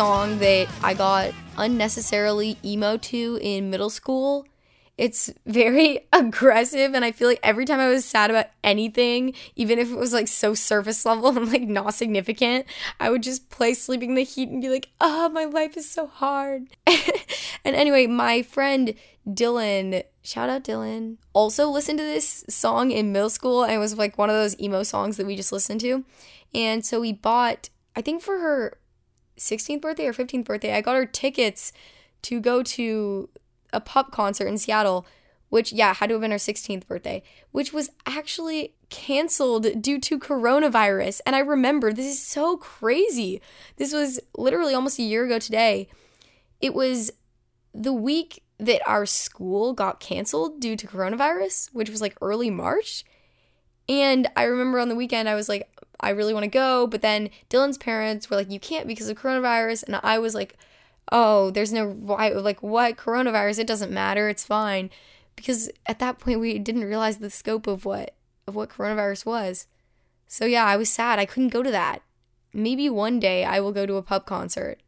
song 0.03 0.37
that 0.41 0.67
I 0.83 0.95
got 0.95 1.31
unnecessarily 1.57 2.59
emo 2.65 2.97
to 2.97 3.39
in 3.41 3.71
middle 3.71 3.89
school. 3.89 4.45
It's 4.99 5.33
very 5.47 6.09
aggressive, 6.13 6.93
and 6.95 7.05
I 7.05 7.13
feel 7.13 7.29
like 7.29 7.39
every 7.45 7.65
time 7.65 7.79
I 7.79 7.89
was 7.89 8.05
sad 8.05 8.29
about 8.29 8.47
anything, 8.65 9.33
even 9.55 9.79
if 9.79 9.93
it 9.93 9.97
was 9.97 10.13
like 10.13 10.27
so 10.27 10.55
surface 10.55 11.07
level 11.07 11.29
and 11.29 11.53
like 11.53 11.63
not 11.63 11.95
significant, 11.95 12.67
I 12.99 13.11
would 13.11 13.23
just 13.23 13.49
play 13.49 13.75
Sleeping 13.75 14.09
in 14.09 14.15
the 14.17 14.25
Heat 14.25 14.49
and 14.49 14.61
be 14.61 14.71
like, 14.71 14.89
oh, 15.01 15.29
my 15.29 15.45
life 15.45 15.77
is 15.77 15.89
so 15.89 16.09
hard. 16.09 16.67
and 17.65 17.77
anyway, 17.77 18.09
my 18.09 18.43
friend 18.43 18.95
Dylan, 19.25 20.03
shout 20.25 20.51
out 20.51 20.65
Dylan, 20.65 21.19
also 21.33 21.71
listened 21.71 22.01
to 22.01 22.05
this 22.05 22.45
song 22.49 22.91
in 22.91 23.13
middle 23.13 23.31
school 23.31 23.63
and 23.63 23.75
it 23.75 23.79
was 23.79 23.97
like 23.97 24.19
one 24.19 24.31
of 24.31 24.35
those 24.35 24.59
emo 24.59 24.83
songs 24.83 25.17
that 25.17 25.27
we 25.29 25.37
just 25.37 25.53
listened 25.53 25.81
to. 25.83 26.05
And 26.53 26.85
so 26.85 27.01
we 27.01 27.13
bought, 27.13 27.71
I 27.95 28.03
think 28.03 28.21
for 28.21 28.41
her 28.41 28.79
16th 29.39 29.81
birthday 29.81 30.07
or 30.07 30.13
15th 30.13 30.45
birthday, 30.45 30.75
I 30.75 30.81
got 30.81 30.97
her 30.97 31.07
tickets 31.07 31.73
to 32.23 32.41
go 32.41 32.63
to 32.63 33.29
a 33.73 33.81
pup 33.81 34.13
concert 34.13 34.47
in 34.47 34.59
Seattle, 34.59 35.07
which, 35.49 35.73
yeah, 35.73 35.95
had 35.95 36.09
to 36.09 36.15
have 36.15 36.21
been 36.21 36.31
her 36.31 36.37
16th 36.37 36.87
birthday, 36.87 37.23
which 37.51 37.73
was 37.73 37.91
actually 38.07 38.75
canceled 38.91 39.83
due 39.83 39.99
to 39.99 40.19
coronavirus. 40.19 41.21
And 41.27 41.35
I 41.35 41.41
remember 41.41 41.93
this 41.93 42.07
is 42.07 42.23
so 42.23 42.57
crazy. 42.57 43.41
This 43.77 43.93
was 43.93 44.21
literally 44.37 44.75
almost 44.75 44.99
a 44.99 45.03
year 45.03 45.25
ago 45.25 45.39
today. 45.39 45.89
It 46.61 46.75
was 46.75 47.11
the 47.75 47.93
week 47.93 48.43
that 48.59 48.87
our 48.87 49.07
school 49.07 49.73
got 49.73 49.99
canceled 49.99 50.61
due 50.61 50.77
to 50.77 50.87
coronavirus, 50.87 51.71
which 51.73 51.91
was 51.91 52.01
like 52.01 52.17
early 52.21 52.51
March. 52.51 53.05
And 53.89 54.29
I 54.37 54.45
remember 54.45 54.79
on 54.79 54.89
the 54.89 54.95
weekend, 54.95 55.29
I 55.29 55.35
was 55.35 55.49
like, 55.49 55.69
I 56.03 56.11
really 56.11 56.35
want 56.35 56.45
to 56.45 56.49
go. 56.49 56.87
But 56.87 57.03
then 57.03 57.31
Dylan's 57.49 57.79
parents 57.79 58.29
were 58.29 58.37
like, 58.37 58.51
you 58.51 58.61
can't 58.61 58.87
because 58.87 59.09
of 59.09 59.19
coronavirus. 59.19 59.85
And 59.85 60.01
I 60.03 60.19
was 60.19 60.35
like, 60.35 60.57
oh, 61.11 61.51
there's 61.51 61.73
no, 61.73 61.89
why, 61.89 62.31
like, 62.31 62.63
what? 62.63 62.97
Coronavirus? 62.97 63.61
It 63.61 63.67
doesn't 63.67 63.93
matter. 63.93 64.29
It's 64.29 64.45
fine. 64.45 64.91
Because 65.37 65.71
at 65.87 65.99
that 65.99 66.19
point, 66.19 66.41
we 66.41 66.59
didn't 66.59 66.85
realize 66.85 67.19
the 67.19 67.31
scope 67.31 67.67
of 67.67 67.85
what, 67.85 68.15
of 68.47 68.55
what 68.55 68.71
coronavirus 68.71 69.27
was. 69.27 69.67
So 70.27 70.45
yeah, 70.47 70.65
I 70.65 70.77
was 70.77 70.89
sad. 70.89 71.19
I 71.19 71.27
couldn't 71.27 71.51
go 71.51 71.63
to 71.63 71.71
that. 71.71 72.03
Maybe 72.55 72.89
one 72.89 73.21
day 73.21 73.45
I 73.45 73.61
will 73.61 73.73
go 73.73 73.87
to 73.87 73.97
a 73.97 74.03
pup 74.03 74.27
concert. 74.27 74.79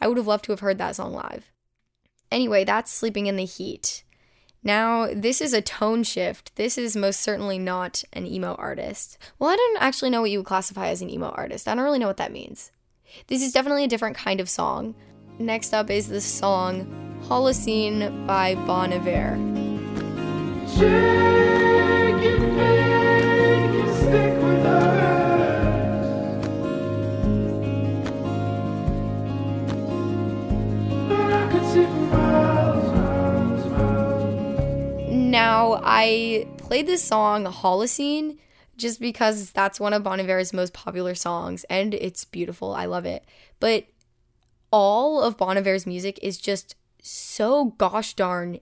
I 0.00 0.08
would 0.08 0.16
have 0.16 0.26
loved 0.26 0.44
to 0.44 0.52
have 0.52 0.60
heard 0.60 0.78
that 0.78 0.96
song 0.96 1.12
live. 1.12 1.50
Anyway, 2.30 2.64
that's 2.64 2.92
Sleeping 2.92 3.26
in 3.26 3.36
the 3.36 3.44
Heat. 3.44 4.04
Now, 4.62 5.08
this 5.12 5.40
is 5.40 5.52
a 5.52 5.62
tone 5.62 6.02
shift. 6.02 6.56
This 6.56 6.76
is 6.76 6.96
most 6.96 7.20
certainly 7.20 7.58
not 7.58 8.02
an 8.12 8.26
emo 8.26 8.54
artist. 8.54 9.18
Well, 9.38 9.50
I 9.50 9.56
don't 9.56 9.82
actually 9.82 10.10
know 10.10 10.20
what 10.20 10.30
you 10.30 10.38
would 10.40 10.46
classify 10.46 10.88
as 10.88 11.00
an 11.00 11.10
emo 11.10 11.28
artist. 11.30 11.68
I 11.68 11.74
don't 11.74 11.84
really 11.84 11.98
know 11.98 12.08
what 12.08 12.16
that 12.18 12.32
means. 12.32 12.70
This 13.28 13.42
is 13.42 13.52
definitely 13.52 13.84
a 13.84 13.88
different 13.88 14.16
kind 14.16 14.40
of 14.40 14.50
song. 14.50 14.94
Next 15.38 15.72
up 15.72 15.90
is 15.90 16.08
the 16.08 16.20
song 16.20 16.86
Holocene 17.28 18.26
by 18.26 18.54
Bon 18.54 18.92
Iver. 18.92 19.36
Now, 35.48 35.80
I 35.82 36.46
played 36.58 36.86
this 36.86 37.02
song 37.02 37.46
Holocene 37.46 38.36
just 38.76 39.00
because 39.00 39.50
that's 39.52 39.80
one 39.80 39.94
of 39.94 40.02
Bon 40.02 40.20
Iver's 40.20 40.52
most 40.52 40.74
popular 40.74 41.14
songs 41.14 41.64
and 41.70 41.94
it's 41.94 42.26
beautiful. 42.26 42.74
I 42.74 42.84
love 42.84 43.06
it. 43.06 43.24
But 43.58 43.86
all 44.70 45.22
of 45.22 45.38
Bon 45.38 45.56
Iver's 45.56 45.86
music 45.86 46.18
is 46.20 46.36
just 46.36 46.76
so 47.00 47.72
gosh 47.78 48.12
darn 48.12 48.60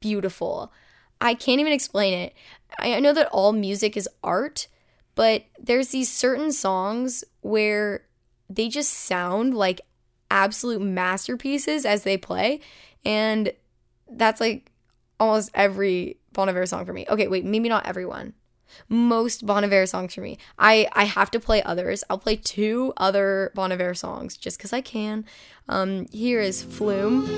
beautiful. 0.00 0.70
I 1.18 1.32
can't 1.32 1.62
even 1.62 1.72
explain 1.72 2.12
it. 2.12 2.34
I 2.78 3.00
know 3.00 3.14
that 3.14 3.28
all 3.28 3.54
music 3.54 3.96
is 3.96 4.06
art, 4.22 4.68
but 5.14 5.44
there's 5.58 5.88
these 5.88 6.12
certain 6.12 6.52
songs 6.52 7.24
where 7.40 8.04
they 8.50 8.68
just 8.68 8.92
sound 8.92 9.54
like 9.54 9.80
absolute 10.30 10.82
masterpieces 10.82 11.86
as 11.86 12.02
they 12.02 12.18
play. 12.18 12.60
And 13.02 13.50
that's 14.10 14.42
like 14.42 14.70
almost 15.20 15.50
every 15.54 16.18
Bon 16.32 16.48
Iver 16.48 16.66
song 16.66 16.84
for 16.86 16.92
me. 16.92 17.06
Okay, 17.08 17.28
wait, 17.28 17.44
maybe 17.44 17.68
not 17.68 17.86
everyone. 17.86 18.34
Most 18.88 19.46
Bon 19.46 19.64
Iver 19.64 19.86
songs 19.86 20.14
for 20.14 20.20
me. 20.20 20.38
I 20.58 20.88
I 20.92 21.04
have 21.04 21.30
to 21.32 21.40
play 21.40 21.62
others. 21.62 22.04
I'll 22.08 22.18
play 22.18 22.36
two 22.36 22.92
other 22.96 23.50
Bon 23.54 23.72
Iver 23.72 23.94
songs 23.94 24.36
just 24.36 24.58
because 24.58 24.72
I 24.72 24.80
can. 24.80 25.24
Um, 25.68 26.06
here 26.12 26.40
is 26.40 26.62
Flume. 26.62 27.28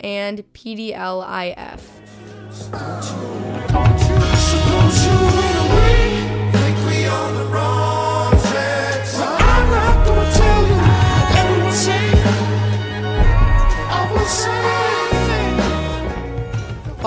And 0.00 0.44
PDLIF. 0.54 1.80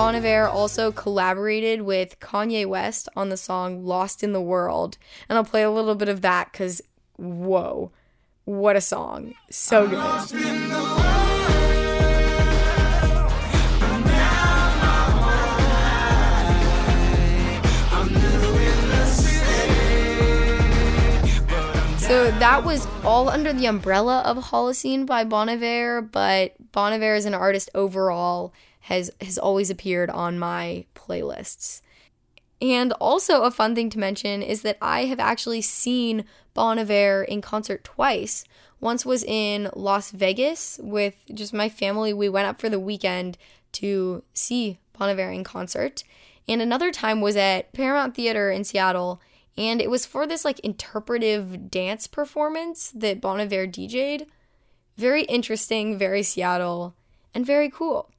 Bon 0.00 0.46
also 0.48 0.90
collaborated 0.90 1.82
with 1.82 2.18
Kanye 2.20 2.66
West 2.66 3.08
on 3.14 3.28
the 3.28 3.36
song 3.36 3.84
Lost 3.84 4.24
in 4.24 4.32
the 4.32 4.40
World. 4.40 4.96
And 5.28 5.36
I'll 5.36 5.44
play 5.44 5.62
a 5.62 5.70
little 5.70 5.94
bit 5.94 6.08
of 6.08 6.22
that 6.22 6.50
because, 6.50 6.82
whoa, 7.16 7.92
what 8.44 8.76
a 8.76 8.80
song. 8.80 9.34
So 9.50 9.86
good. 9.86 11.09
That 22.40 22.64
was 22.64 22.86
all 23.04 23.28
under 23.28 23.52
the 23.52 23.66
umbrella 23.66 24.22
of 24.24 24.38
Holocene 24.38 25.04
by 25.04 25.24
Bon 25.24 25.50
Iver, 25.50 26.00
but 26.00 26.54
Bon 26.72 26.90
Iver 26.90 27.12
as 27.12 27.26
an 27.26 27.34
artist 27.34 27.68
overall 27.74 28.54
has 28.80 29.10
has 29.20 29.36
always 29.36 29.68
appeared 29.68 30.08
on 30.08 30.38
my 30.38 30.86
playlists. 30.94 31.82
And 32.62 32.92
also 32.94 33.42
a 33.42 33.50
fun 33.50 33.74
thing 33.74 33.90
to 33.90 33.98
mention 33.98 34.40
is 34.40 34.62
that 34.62 34.78
I 34.80 35.04
have 35.04 35.20
actually 35.20 35.60
seen 35.60 36.24
Bon 36.54 36.78
Iver 36.78 37.24
in 37.24 37.42
concert 37.42 37.84
twice. 37.84 38.44
Once 38.80 39.04
was 39.04 39.22
in 39.22 39.68
Las 39.76 40.10
Vegas 40.10 40.80
with 40.82 41.16
just 41.34 41.52
my 41.52 41.68
family. 41.68 42.14
We 42.14 42.30
went 42.30 42.48
up 42.48 42.58
for 42.58 42.70
the 42.70 42.80
weekend 42.80 43.36
to 43.72 44.22
see 44.32 44.78
Bon 44.98 45.10
Iver 45.10 45.30
in 45.30 45.44
concert. 45.44 46.04
And 46.48 46.62
another 46.62 46.90
time 46.90 47.20
was 47.20 47.36
at 47.36 47.74
Paramount 47.74 48.14
Theater 48.14 48.50
in 48.50 48.64
Seattle 48.64 49.20
and 49.60 49.82
it 49.82 49.90
was 49.90 50.06
for 50.06 50.26
this 50.26 50.42
like 50.42 50.58
interpretive 50.60 51.70
dance 51.70 52.06
performance 52.06 52.90
that 52.92 53.20
Bon 53.20 53.36
DJ'd. 53.66 54.26
Very 54.96 55.24
interesting, 55.24 55.98
very 55.98 56.22
Seattle, 56.22 56.94
and 57.34 57.44
very 57.44 57.68
cool. 57.68 58.10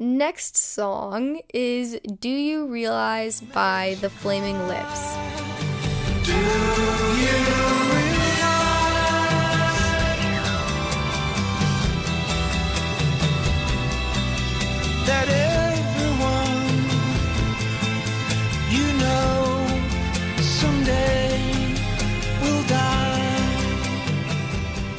Next 0.00 0.56
song 0.56 1.40
is 1.54 2.00
Do 2.18 2.28
You 2.28 2.66
Realize 2.66 3.40
by 3.40 3.96
The 4.00 4.10
Flaming 4.10 4.66
Lips. 4.66 5.14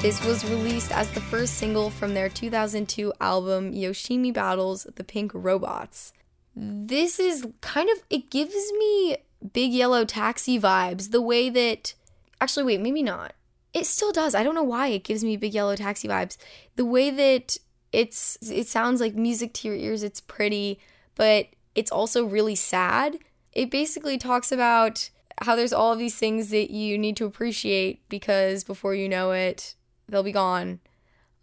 This 0.02 0.24
was 0.24 0.50
released 0.50 0.94
as 0.94 1.12
the 1.12 1.20
first 1.20 1.56
single 1.56 1.90
from 1.90 2.14
their 2.14 2.30
2002 2.30 3.12
album 3.20 3.74
Yoshimi 3.74 4.34
Battles 4.34 4.88
the 4.96 5.04
Pink 5.04 5.32
Robots. 5.34 6.14
This 6.56 7.20
is 7.20 7.46
kind 7.60 7.90
of, 7.90 8.02
it 8.10 8.30
gives 8.30 8.56
me 8.80 9.18
Big 9.52 9.74
Yellow 9.74 10.06
Taxi 10.06 10.58
vibes, 10.58 11.12
the 11.12 11.22
way 11.22 11.50
that, 11.50 11.96
actually, 12.40 12.64
wait, 12.64 12.80
maybe 12.80 13.04
not. 13.04 13.34
It 13.74 13.86
still 13.86 14.14
does. 14.14 14.36
I 14.36 14.42
don't 14.42 14.56
know 14.56 14.64
why 14.64 14.88
it 14.88 15.04
gives 15.04 15.22
me 15.22 15.36
Big 15.36 15.54
Yellow 15.54 15.76
Taxi 15.76 16.08
vibes. 16.08 16.38
The 16.78 16.86
way 16.86 17.10
that 17.12 17.58
it's, 17.92 18.38
it 18.50 18.70
sounds 18.70 19.02
like 19.02 19.16
music 19.16 19.54
to 19.56 19.68
your 19.68 19.76
ears, 19.76 20.02
it's 20.02 20.22
pretty, 20.22 20.80
but 21.16 21.48
it's 21.76 21.92
also 21.92 22.24
really 22.24 22.56
sad. 22.56 23.20
It 23.52 23.70
basically 23.70 24.18
talks 24.18 24.54
about 24.54 25.10
how 25.42 25.58
there's 25.58 25.74
all 25.74 25.92
of 25.92 26.00
these 26.00 26.16
things 26.16 26.52
that 26.52 26.72
you 26.72 26.98
need 26.98 27.18
to 27.18 27.26
appreciate 27.26 28.08
because 28.08 28.64
before 28.64 28.96
you 28.96 29.10
know 29.10 29.32
it, 29.32 29.76
they'll 30.10 30.24
be 30.24 30.32
gone. 30.32 30.80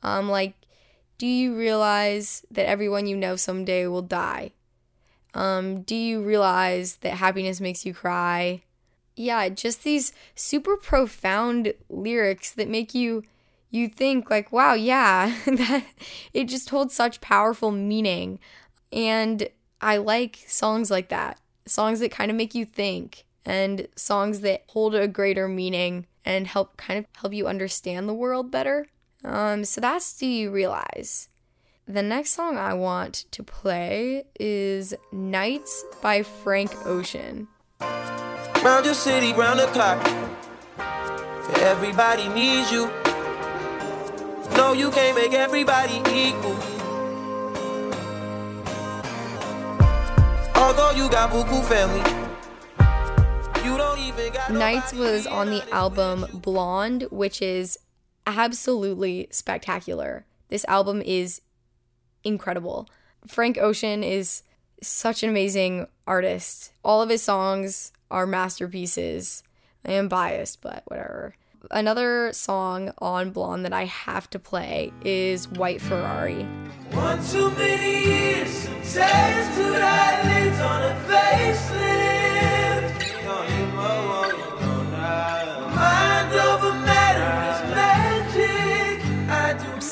Um, 0.02 0.28
like 0.28 0.54
Do 1.18 1.26
you 1.26 1.56
realize 1.56 2.44
that 2.50 2.68
everyone 2.68 3.06
you 3.06 3.16
know 3.16 3.36
someday 3.36 3.86
will 3.86 4.02
die? 4.02 4.52
Um, 5.34 5.82
do 5.82 5.94
you 5.94 6.22
realize 6.22 6.96
that 6.96 7.14
happiness 7.14 7.60
makes 7.60 7.84
you 7.84 7.92
cry? 7.92 8.62
Yeah, 9.16 9.48
just 9.48 9.82
these 9.84 10.12
super 10.34 10.76
profound 10.76 11.74
lyrics 11.88 12.52
that 12.52 12.68
make 12.68 12.94
you 12.94 13.22
you 13.70 13.88
think 13.88 14.30
like, 14.30 14.52
wow, 14.52 14.74
yeah, 14.74 15.34
that 15.46 15.84
it 16.32 16.44
just 16.44 16.70
holds 16.70 16.94
such 16.94 17.20
powerful 17.20 17.70
meaning. 17.70 18.38
And 18.92 19.48
I 19.80 19.98
like 19.98 20.44
songs 20.46 20.90
like 20.90 21.08
that. 21.08 21.38
Songs 21.66 22.00
that 22.00 22.10
kind 22.10 22.30
of 22.30 22.36
make 22.36 22.54
you 22.54 22.64
think 22.64 23.24
and 23.44 23.88
songs 23.96 24.40
that 24.40 24.64
hold 24.68 24.94
a 24.94 25.08
greater 25.08 25.48
meaning 25.48 26.06
and 26.26 26.46
help 26.48 26.76
kind 26.76 26.98
of 26.98 27.06
help 27.16 27.32
you 27.32 27.46
understand 27.46 28.08
the 28.08 28.14
world 28.14 28.50
better. 28.50 28.88
Um, 29.24 29.64
so 29.64 29.80
that's 29.80 30.12
Do 30.18 30.26
You 30.26 30.50
Realize? 30.50 31.28
The 31.88 32.02
next 32.02 32.30
song 32.30 32.58
I 32.58 32.74
want 32.74 33.26
to 33.30 33.44
play 33.44 34.24
is 34.40 34.92
Nights 35.12 35.84
by 36.02 36.24
Frank 36.24 36.74
Ocean. 36.84 37.46
Round 37.80 38.84
your 38.84 38.94
city, 38.94 39.32
round 39.32 39.60
the 39.60 39.66
clock. 39.66 40.04
Everybody 41.60 42.28
needs 42.28 42.72
you. 42.72 42.90
No, 44.56 44.72
you 44.72 44.90
can't 44.90 45.16
make 45.16 45.32
everybody 45.32 45.98
equal. 46.10 46.56
Although 50.56 50.90
you 50.96 51.08
got 51.08 51.30
buku 51.30 51.62
family. 51.66 52.25
Nights 54.50 54.92
was 54.92 55.26
on 55.26 55.50
the 55.50 55.62
album 55.72 56.26
Blonde, 56.32 57.08
which 57.10 57.42
is 57.42 57.78
absolutely 58.26 59.28
spectacular. 59.30 60.24
This 60.48 60.64
album 60.66 61.02
is 61.02 61.40
incredible. 62.24 62.88
Frank 63.26 63.58
Ocean 63.58 64.04
is 64.04 64.42
such 64.82 65.22
an 65.22 65.30
amazing 65.30 65.86
artist. 66.06 66.72
All 66.84 67.02
of 67.02 67.10
his 67.10 67.22
songs 67.22 67.92
are 68.10 68.26
masterpieces. 68.26 69.42
I 69.84 69.92
am 69.92 70.08
biased, 70.08 70.60
but 70.60 70.82
whatever. 70.86 71.34
Another 71.70 72.32
song 72.32 72.92
on 72.98 73.30
Blonde 73.30 73.64
that 73.64 73.72
I 73.72 73.86
have 73.86 74.30
to 74.30 74.38
play 74.38 74.92
is 75.04 75.48
White 75.48 75.80
Ferrari. 75.80 76.44
One 76.92 77.24
too 77.26 77.50
many 77.52 78.04
years, 78.04 78.50
some 78.50 78.74
taste 78.74 79.56
to 79.56 79.70
that 79.72 80.44
leads 80.44 80.60
on 80.60 80.82
a 80.82 81.06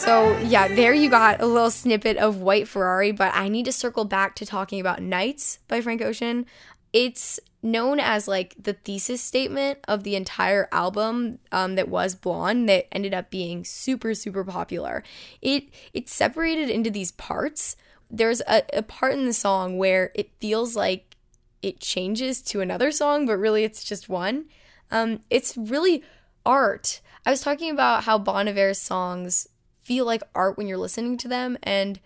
So, 0.05 0.37
yeah, 0.41 0.69
there 0.69 0.93
you 0.93 1.09
got 1.09 1.41
a 1.41 1.47
little 1.47 1.71
snippet 1.71 2.19
of 2.19 2.43
White 2.43 2.69
Ferrari, 2.69 3.11
but 3.11 3.35
I 3.35 3.49
need 3.49 3.65
to 3.65 3.73
circle 3.73 4.05
back 4.05 4.35
to 4.37 4.45
talking 4.45 4.79
about 4.79 5.01
Nights 5.01 5.61
by 5.67 5.81
Frank 5.81 6.03
Ocean. 6.03 6.45
It's 6.93 7.41
known 7.63 7.99
as 7.99 8.29
like 8.29 8.55
the 8.63 8.75
thesis 8.75 9.23
statement 9.23 9.79
of 9.89 10.05
the 10.05 10.15
entire 10.15 10.69
album 10.73 11.39
um, 11.53 11.77
that 11.77 11.89
was 11.89 12.15
Blonde 12.15 12.69
that 12.69 12.95
ended 12.95 13.15
up 13.15 13.31
being 13.31 13.65
super, 13.65 14.13
super 14.13 14.45
popular. 14.45 15.03
It 15.41 15.71
it's 15.95 16.13
separated 16.13 16.69
into 16.69 16.91
these 16.91 17.13
parts. 17.13 17.75
There's 18.11 18.43
a, 18.43 18.63
a 18.75 18.83
part 18.83 19.15
in 19.15 19.25
the 19.25 19.33
song 19.33 19.79
where 19.79 20.13
it 20.15 20.39
feels 20.39 20.77
like 20.77 21.17
it 21.63 21.81
changes 21.81 22.43
to 22.43 22.61
another 22.61 22.93
song, 22.93 23.25
but 23.25 23.39
really 23.39 23.65
it's 23.65 23.83
just 23.83 24.11
one. 24.11 24.45
Um, 24.91 25.21
it's 25.31 25.57
really 25.57 26.05
art. 26.45 27.01
I 27.25 27.31
was 27.31 27.41
talking 27.41 27.71
about 27.71 28.05
how 28.05 28.19
Bon 28.19 28.75
songs 28.75 29.49
feel 29.85 30.05
like 30.05 30.23
art 30.35 30.57
when 30.57 30.67
you're 30.67 30.79
listening 30.79 31.17
to 31.19 31.29
them, 31.29 31.57
and 31.63 32.01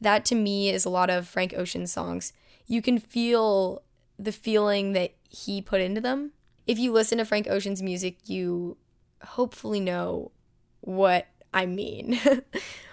that 0.00 0.24
to 0.26 0.34
me 0.34 0.70
is 0.70 0.84
a 0.84 0.90
lot 0.90 1.10
of 1.10 1.26
Frank 1.26 1.54
Ocean's 1.56 1.92
songs. 1.92 2.32
You 2.66 2.82
can 2.82 2.98
feel 2.98 3.82
the 4.18 4.32
feeling 4.32 4.92
that 4.92 5.12
he 5.28 5.62
put 5.62 5.80
into 5.80 6.00
them. 6.00 6.32
If 6.66 6.78
you 6.78 6.92
listen 6.92 7.18
to 7.18 7.24
Frank 7.24 7.48
Ocean's 7.48 7.82
music, 7.82 8.18
you 8.26 8.76
hopefully 9.22 9.80
know 9.80 10.30
what 10.80 11.26
I 11.52 11.66
mean. 11.66 12.20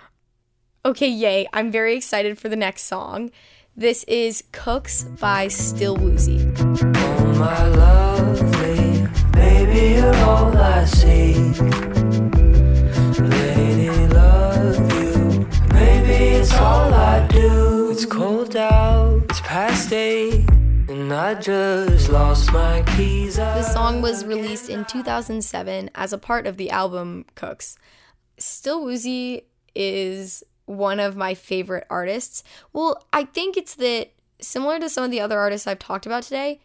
okay, 0.86 1.10
yay. 1.10 1.48
I'm 1.54 1.72
very 1.72 1.96
excited 1.96 2.38
for 2.38 2.50
the 2.50 2.56
next 2.56 2.84
song. 2.84 3.32
This 3.76 4.04
is 4.06 4.44
Cooks 4.52 5.04
by 5.04 5.48
Still 5.50 5.98
Woozy. 5.98 6.52
Oh 6.60 7.97
Just 21.34 22.10
lost 22.10 22.54
my 22.54 22.84
keys. 22.96 23.36
The 23.36 23.62
song 23.62 24.02
was 24.02 24.24
released 24.24 24.70
in 24.70 24.86
2007 24.86 25.90
as 25.94 26.14
a 26.14 26.18
part 26.18 26.48
of 26.48 26.56
the 26.56 26.70
album 26.70 27.26
Cooks. 27.36 27.78
Still 28.38 28.82
Woozy 28.84 29.46
is 29.76 30.42
one 30.68 31.02
of 31.02 31.18
my 31.18 31.34
favorite 31.34 31.86
artists. 31.90 32.44
Well, 32.72 33.06
I 33.12 33.26
think 33.26 33.58
it's 33.58 33.76
that 33.76 34.14
similar 34.40 34.80
to 34.80 34.88
some 34.88 35.04
of 35.04 35.12
the 35.12 35.20
other 35.20 35.38
artists 35.38 35.68
I've 35.68 35.80
talked 35.80 36.06
about 36.06 36.24
today, 36.24 36.62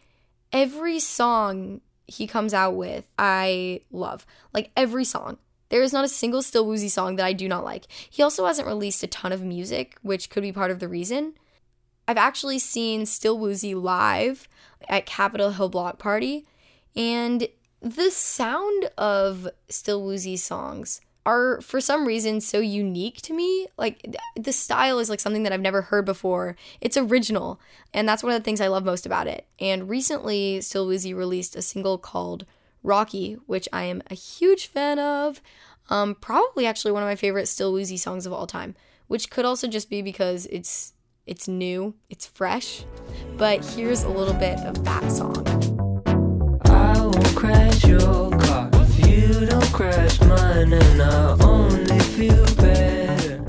every 0.53 0.99
song 0.99 1.81
he 2.07 2.25
comes 2.25 2.53
out 2.53 2.75
with, 2.75 3.05
I 3.19 3.81
love. 3.91 4.25
Like 4.53 4.71
every 4.77 5.03
song. 5.03 5.39
There 5.69 5.83
is 5.83 5.91
not 5.91 6.05
a 6.05 6.09
single 6.09 6.41
Still 6.41 6.65
Woozy 6.65 6.89
song 6.89 7.17
that 7.17 7.25
I 7.25 7.33
do 7.33 7.49
not 7.49 7.65
like. 7.65 7.85
He 8.09 8.23
also 8.23 8.45
hasn't 8.45 8.67
released 8.67 9.03
a 9.03 9.07
ton 9.07 9.33
of 9.33 9.41
music, 9.41 9.97
which 10.03 10.29
could 10.29 10.43
be 10.43 10.53
part 10.53 10.71
of 10.71 10.79
the 10.79 10.87
reason. 10.87 11.33
I've 12.07 12.17
actually 12.17 12.59
seen 12.59 13.05
Still 13.05 13.37
Woozy 13.37 13.75
live 13.75 14.47
at 14.89 15.05
Capitol 15.05 15.51
Hill 15.51 15.69
Block 15.69 15.99
Party, 15.99 16.45
and 16.95 17.47
the 17.81 18.11
sound 18.11 18.89
of 18.97 19.47
Still 19.69 20.03
Woozy 20.03 20.37
songs 20.37 21.01
are 21.25 21.61
for 21.61 21.79
some 21.79 22.05
reason 22.05 22.41
so 22.41 22.59
unique 22.59 23.21
to 23.21 23.33
me. 23.33 23.67
Like 23.77 24.15
the 24.35 24.51
style 24.51 24.99
is 24.99 25.09
like 25.09 25.19
something 25.19 25.43
that 25.43 25.53
I've 25.53 25.61
never 25.61 25.83
heard 25.83 26.05
before. 26.05 26.55
It's 26.81 26.97
original, 26.97 27.59
and 27.93 28.07
that's 28.07 28.23
one 28.23 28.33
of 28.33 28.39
the 28.39 28.43
things 28.43 28.61
I 28.61 28.67
love 28.67 28.83
most 28.83 29.05
about 29.05 29.27
it. 29.27 29.45
And 29.59 29.89
recently, 29.89 30.61
Still 30.61 30.87
Woozy 30.87 31.13
released 31.13 31.55
a 31.55 31.61
single 31.61 31.97
called 31.97 32.45
Rocky, 32.83 33.35
which 33.45 33.69
I 33.71 33.83
am 33.83 34.03
a 34.09 34.15
huge 34.15 34.67
fan 34.67 34.99
of. 34.99 35.41
Um, 35.89 36.15
probably 36.15 36.65
actually 36.65 36.91
one 36.91 37.03
of 37.03 37.07
my 37.07 37.15
favorite 37.15 37.47
Still 37.47 37.73
Woozy 37.73 37.97
songs 37.97 38.25
of 38.25 38.33
all 38.33 38.47
time, 38.47 38.75
which 39.07 39.29
could 39.29 39.45
also 39.45 39.67
just 39.67 39.89
be 39.89 40.01
because 40.01 40.45
it's 40.47 40.93
it's 41.25 41.47
new, 41.47 41.95
it's 42.09 42.25
fresh. 42.25 42.85
But 43.37 43.63
here's 43.65 44.03
a 44.03 44.09
little 44.09 44.33
bit 44.33 44.59
of 44.59 44.83
that 44.83 45.11
song. 45.11 45.47
I 46.65 46.99
won't 46.99 47.35
crash 47.35 47.85
your 47.85 48.31
car 48.31 48.69
if 48.73 49.07
you 49.07 49.45
don't 49.45 49.73
crash 49.73 50.19
mine, 50.21 50.73
and 50.73 51.01
I 51.01 51.37
only 51.41 51.99
feel 51.99 52.45
better. 52.55 53.43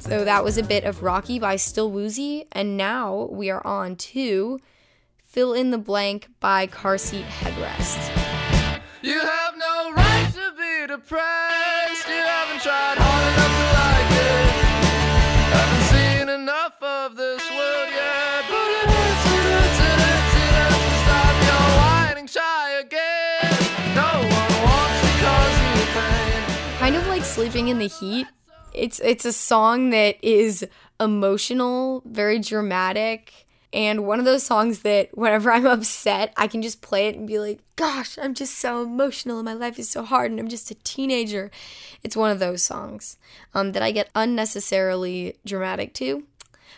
So 0.00 0.24
that 0.24 0.44
was 0.44 0.58
a 0.58 0.62
bit 0.62 0.84
of 0.84 1.02
Rocky 1.02 1.38
by 1.38 1.56
Still 1.56 1.90
Woozy, 1.90 2.46
and 2.52 2.76
now 2.76 3.28
we 3.30 3.50
are 3.50 3.66
on 3.66 3.96
to 3.96 4.60
Fill 5.24 5.54
in 5.54 5.70
the 5.70 5.78
Blank 5.78 6.28
by 6.38 6.66
Car 6.66 6.98
Seat 6.98 7.24
Headrest. 7.24 7.98
You 9.02 9.18
have 9.18 9.54
no 9.56 9.92
right 9.92 10.30
to 10.32 10.52
be 10.56 10.86
depressed. 10.86 12.06
You 12.06 12.14
haven't 12.14 12.62
tried 12.62 13.03
Sleeping 27.34 27.66
in 27.66 27.80
the 27.80 27.88
Heat. 27.88 28.28
It's 28.72 29.00
it's 29.00 29.24
a 29.24 29.32
song 29.32 29.90
that 29.90 30.22
is 30.22 30.64
emotional, 31.00 32.00
very 32.06 32.38
dramatic, 32.38 33.48
and 33.72 34.06
one 34.06 34.20
of 34.20 34.24
those 34.24 34.44
songs 34.44 34.82
that 34.82 35.18
whenever 35.18 35.50
I'm 35.50 35.66
upset, 35.66 36.32
I 36.36 36.46
can 36.46 36.62
just 36.62 36.80
play 36.80 37.08
it 37.08 37.16
and 37.16 37.26
be 37.26 37.40
like, 37.40 37.58
"Gosh, 37.74 38.16
I'm 38.22 38.34
just 38.34 38.56
so 38.56 38.84
emotional 38.84 39.38
and 39.40 39.46
my 39.46 39.52
life 39.52 39.80
is 39.80 39.90
so 39.90 40.04
hard 40.04 40.30
and 40.30 40.38
I'm 40.38 40.46
just 40.46 40.70
a 40.70 40.76
teenager." 40.84 41.50
It's 42.04 42.16
one 42.16 42.30
of 42.30 42.38
those 42.38 42.62
songs 42.62 43.18
um, 43.52 43.72
that 43.72 43.82
I 43.82 43.90
get 43.90 44.10
unnecessarily 44.14 45.34
dramatic 45.44 45.92
to. 45.94 46.22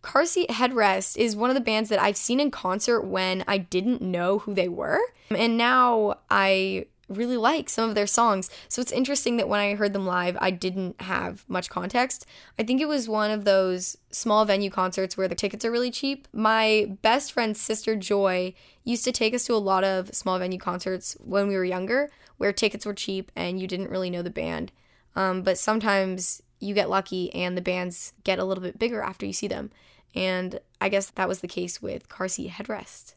Car 0.01 0.25
Seat 0.25 0.49
Headrest 0.49 1.19
is 1.19 1.37
one 1.37 1.51
of 1.51 1.55
the 1.55 1.61
bands 1.61 1.91
that 1.91 2.01
I've 2.01 2.17
seen 2.17 2.41
in 2.41 2.51
concert 2.51 3.03
when 3.03 3.45
I 3.47 3.59
didn't 3.59 4.01
know 4.01 4.39
who 4.39 4.55
they 4.55 4.69
were. 4.69 5.01
And 5.31 5.59
now 5.59 6.21
I 6.31 6.87
really 7.09 7.37
like 7.37 7.69
some 7.69 7.89
of 7.89 7.95
their 7.95 8.07
songs. 8.07 8.51
So 8.69 8.83
it's 8.83 8.93
interesting 8.93 9.37
that 9.37 9.49
when 9.49 9.61
I 9.61 9.75
heard 9.75 9.93
them 9.93 10.07
live, 10.07 10.37
I 10.41 10.51
didn't 10.51 11.01
have 11.03 11.45
much 11.49 11.71
context. 11.71 12.27
I 12.59 12.63
think 12.63 12.81
it 12.81 12.89
was 12.89 13.09
one 13.09 13.31
of 13.31 13.45
those 13.45 13.97
small 14.11 14.45
venue 14.45 14.71
concerts 14.71 15.17
where 15.17 15.29
the 15.29 15.35
tickets 15.35 15.65
are 15.65 15.71
really 15.71 15.91
cheap. 15.91 16.27
My 16.33 16.97
best 17.03 17.33
friend's 17.33 17.61
sister 17.61 17.95
Joy 17.97 18.55
used 18.85 19.05
to 19.05 19.13
take 19.13 19.35
us 19.35 19.45
to 19.47 19.55
a 19.55 19.57
lot 19.57 19.85
of 19.85 20.15
small 20.15 20.39
venue 20.39 20.59
concerts 20.59 21.17
when 21.21 21.49
we 21.49 21.57
were 21.57 21.65
younger 21.65 22.11
where 22.39 22.53
tickets 22.53 22.85
were 22.85 22.95
cheap 22.95 23.33
and 23.35 23.61
you 23.61 23.67
didn't 23.67 23.91
really 23.91 24.11
know 24.11 24.23
the 24.23 24.31
band. 24.31 24.73
Um, 25.15 25.43
but 25.43 25.59
sometimes 25.59 26.43
you 26.61 26.75
get 26.75 26.91
lucky 26.91 27.35
and 27.35 27.57
the 27.57 27.63
bands 27.63 28.13
get 28.25 28.39
a 28.39 28.45
little 28.45 28.63
bit 28.63 28.79
bigger 28.79 29.03
after 29.03 29.27
you 29.27 29.33
see 29.33 29.49
them. 29.49 29.71
And 30.15 30.61
I 30.81 30.89
guess 30.89 31.11
that 31.11 31.29
was 31.29 31.41
the 31.41 31.49
case 31.49 31.83
with 31.83 32.09
Car 32.09 32.29
Seat 32.29 32.53
Headrest. 32.53 33.15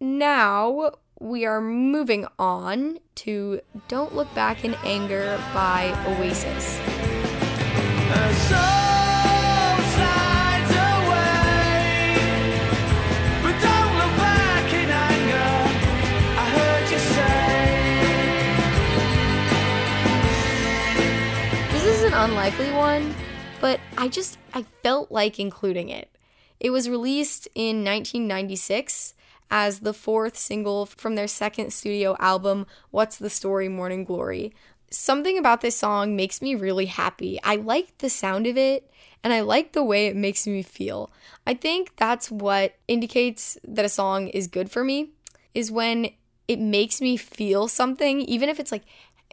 Now 0.00 0.92
we 1.20 1.44
are 1.44 1.60
moving 1.60 2.26
on 2.38 2.98
to 3.14 3.60
Don't 3.88 4.14
Look 4.14 4.32
Back 4.34 4.64
in 4.64 4.74
Anger 4.84 5.40
by 5.54 5.92
Oasis. 6.06 6.78
This 21.72 21.84
is 21.84 22.02
an 22.02 22.14
unlikely 22.14 22.70
one, 22.72 23.14
but 23.60 23.78
I 23.96 24.08
just 24.08 24.38
I 24.52 24.62
felt 24.82 25.12
like 25.12 25.38
including 25.38 25.90
it. 25.90 26.10
It 26.58 26.70
was 26.70 26.88
released 26.88 27.46
in 27.54 27.84
1996 27.84 29.14
as 29.50 29.80
the 29.80 29.94
fourth 29.94 30.36
single 30.36 30.86
from 30.86 31.14
their 31.14 31.26
second 31.28 31.72
studio 31.72 32.16
album, 32.18 32.66
What's 32.90 33.16
the 33.16 33.30
Story 33.30 33.68
Morning 33.68 34.04
Glory. 34.04 34.54
Something 34.90 35.38
about 35.38 35.60
this 35.60 35.76
song 35.76 36.16
makes 36.16 36.40
me 36.40 36.54
really 36.54 36.86
happy. 36.86 37.40
I 37.42 37.56
like 37.56 37.98
the 37.98 38.10
sound 38.10 38.46
of 38.46 38.56
it 38.56 38.90
and 39.22 39.32
I 39.32 39.40
like 39.40 39.72
the 39.72 39.82
way 39.82 40.06
it 40.06 40.16
makes 40.16 40.46
me 40.46 40.62
feel. 40.62 41.10
I 41.46 41.54
think 41.54 41.96
that's 41.96 42.30
what 42.30 42.74
indicates 42.86 43.58
that 43.66 43.84
a 43.84 43.88
song 43.88 44.28
is 44.28 44.46
good 44.46 44.70
for 44.70 44.84
me 44.84 45.10
is 45.54 45.70
when 45.70 46.10
it 46.46 46.60
makes 46.60 47.00
me 47.00 47.16
feel 47.16 47.68
something 47.68 48.20
even 48.20 48.48
if 48.48 48.60
it's 48.60 48.70
like 48.70 48.84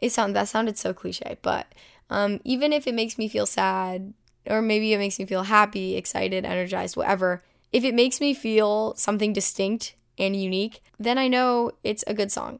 it 0.02 0.12
sound 0.12 0.36
that 0.36 0.47
sounded 0.47 0.78
so 0.78 0.93
cliche, 0.93 1.38
but 1.41 1.67
um, 2.10 2.39
even 2.43 2.74
if 2.74 2.88
it 2.88 2.95
makes 2.95 3.17
me 3.17 3.28
feel 3.28 3.45
sad 3.45 4.13
or 4.50 4.62
maybe 4.62 4.93
it 4.93 4.97
makes 4.97 5.19
me 5.19 5.26
feel 5.26 5.43
happy, 5.43 5.95
excited, 5.95 6.45
energized, 6.45 6.97
whatever, 6.97 7.43
if 7.71 7.84
it 7.84 7.93
makes 7.93 8.19
me 8.19 8.34
feel 8.34 8.95
something 8.95 9.34
distinct 9.34 9.95
and 10.21 10.36
unique, 10.36 10.81
then 10.99 11.17
I 11.17 11.27
know 11.27 11.71
it's 11.84 12.03
a 12.07 12.13
good 12.13 12.31
song. 12.31 12.60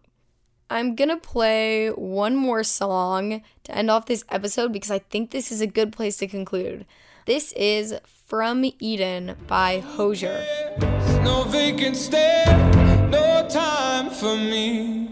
I'm 0.70 0.96
gonna 0.96 1.18
play 1.18 1.90
one 1.90 2.36
more 2.36 2.64
song 2.64 3.44
to 3.64 3.78
end 3.78 3.92
off 3.92 4.08
this 4.08 4.24
episode 4.30 4.74
because 4.74 4.90
I 4.90 5.00
think 5.00 5.32
this 5.32 5.52
is 5.52 5.62
a 5.62 5.68
good 5.68 5.92
place 5.92 6.18
to 6.18 6.28
conclude. 6.28 6.86
This 7.26 7.52
is 7.54 7.94
From 8.26 8.66
Eden 8.80 9.36
by 9.48 9.80
Hozier. 9.80 10.44
No 11.24 11.44
vacant 11.44 11.96
stare, 11.96 12.48
no 13.10 13.48
time 13.48 14.10
for 14.10 14.36
me. 14.36 15.10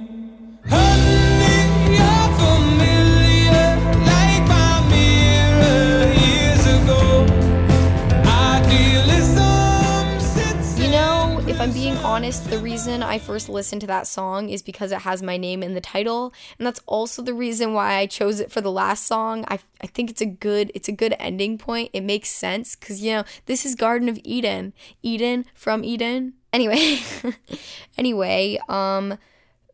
Honest, 12.19 12.49
the 12.49 12.60
reason 12.60 13.01
I 13.01 13.17
first 13.17 13.47
listened 13.47 13.79
to 13.79 13.88
that 13.88 14.05
song 14.05 14.49
is 14.49 14.62
because 14.62 14.91
it 14.91 15.03
has 15.03 15.23
my 15.23 15.38
name 15.38 15.63
in 15.63 15.73
the 15.73 15.79
title, 15.79 16.34
and 16.58 16.67
that's 16.67 16.82
also 16.86 17.21
the 17.21 17.34
reason 17.34 17.73
why 17.73 17.93
I 17.93 18.08
chose 18.08 18.41
it 18.41 18.51
for 18.51 18.60
the 18.60 18.69
last 18.69 19.05
song. 19.05 19.45
I, 19.47 19.60
I 19.79 19.88
think 19.88 20.10
it's 20.10 20.19
a 20.19 20.25
good 20.25 20.69
it's 20.75 20.89
a 20.89 20.91
good 20.91 21.15
ending 21.17 21.58
point. 21.58 21.91
It 21.93 22.01
makes 22.01 22.27
sense 22.27 22.75
cuz 22.75 23.01
you 23.01 23.13
know, 23.13 23.23
this 23.45 23.65
is 23.65 23.73
Garden 23.73 24.10
of 24.10 24.19
Eden. 24.25 24.73
Eden 25.01 25.45
from 25.53 25.86
Eden. 25.86 26.34
Anyway, 26.51 26.99
anyway, 27.97 28.60
um 28.67 29.17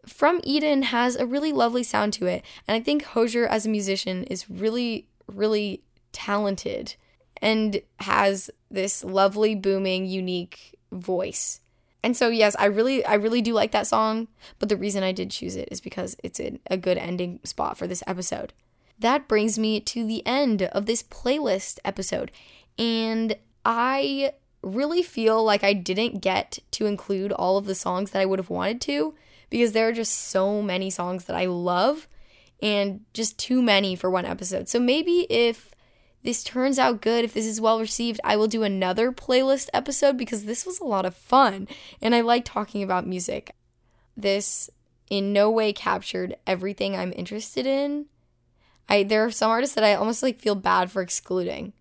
from 0.05 0.39
Eden 0.43 0.83
has 0.83 1.15
a 1.15 1.25
really 1.25 1.51
lovely 1.51 1.81
sound 1.81 2.13
to 2.13 2.27
it, 2.27 2.43
and 2.67 2.75
I 2.75 2.79
think 2.79 3.05
Hozier 3.05 3.47
as 3.47 3.65
a 3.65 3.69
musician 3.69 4.23
is 4.25 4.51
really 4.51 5.07
really 5.25 5.81
talented 6.11 6.93
and 7.41 7.81
has 8.01 8.51
this 8.69 9.03
lovely 9.03 9.55
booming 9.55 10.05
unique 10.05 10.77
voice. 10.91 11.61
And 12.05 12.15
so 12.15 12.29
yes, 12.29 12.55
I 12.59 12.65
really 12.65 13.03
I 13.03 13.15
really 13.15 13.41
do 13.41 13.53
like 13.53 13.71
that 13.71 13.87
song, 13.87 14.27
but 14.59 14.69
the 14.69 14.77
reason 14.77 15.01
I 15.01 15.11
did 15.11 15.31
choose 15.31 15.55
it 15.55 15.67
is 15.71 15.81
because 15.81 16.15
it's 16.23 16.39
a, 16.39 16.59
a 16.69 16.77
good 16.77 16.99
ending 16.99 17.39
spot 17.43 17.79
for 17.79 17.87
this 17.87 18.03
episode. 18.05 18.53
That 18.99 19.27
brings 19.27 19.57
me 19.57 19.79
to 19.79 20.05
the 20.05 20.23
end 20.23 20.61
of 20.61 20.85
this 20.85 21.01
playlist 21.01 21.79
episode. 21.83 22.31
And 22.77 23.35
I 23.65 24.33
really 24.61 25.01
feel 25.01 25.43
like 25.43 25.63
I 25.63 25.73
didn't 25.73 26.21
get 26.21 26.59
to 26.71 26.85
include 26.85 27.31
all 27.31 27.57
of 27.57 27.65
the 27.65 27.73
songs 27.73 28.11
that 28.11 28.21
I 28.21 28.25
would 28.25 28.37
have 28.37 28.51
wanted 28.51 28.81
to 28.81 29.15
because 29.49 29.71
there 29.71 29.87
are 29.87 29.91
just 29.91 30.13
so 30.13 30.61
many 30.61 30.91
songs 30.91 31.25
that 31.25 31.35
I 31.35 31.47
love 31.47 32.07
and 32.61 33.03
just 33.15 33.39
too 33.39 33.63
many 33.63 33.95
for 33.95 34.11
one 34.11 34.25
episode. 34.25 34.69
So 34.69 34.79
maybe 34.79 35.25
if 35.27 35.73
this 36.25 36.43
turns 36.43 36.79
out 36.79 37.01
good, 37.01 37.23
if 37.23 37.35
this 37.35 37.45
is 37.45 37.61
well 37.61 37.79
received, 37.79 38.19
I 38.23 38.35
will 38.35 38.47
do 38.47 38.63
another 38.63 39.11
playlist 39.11 39.69
episode 39.73 40.17
because 40.17 40.45
this 40.45 40.65
was 40.65 40.79
a 40.79 40.83
lot 40.83 41.05
of 41.05 41.15
fun 41.15 41.67
and 42.01 42.15
I 42.15 42.21
like 42.21 42.43
talking 42.43 42.81
about 42.81 43.05
music. 43.05 43.55
This 44.17 44.71
in 45.07 45.31
no 45.31 45.51
way 45.51 45.71
captured 45.71 46.35
everything 46.47 46.95
I'm 46.95 47.13
interested 47.15 47.67
in. 47.67 48.07
I 48.89 49.03
there 49.03 49.23
are 49.23 49.29
some 49.29 49.51
artists 49.51 49.75
that 49.75 49.83
I 49.83 49.93
almost 49.93 50.23
like 50.23 50.39
feel 50.39 50.55
bad 50.55 50.89
for 50.89 51.03
excluding. 51.03 51.73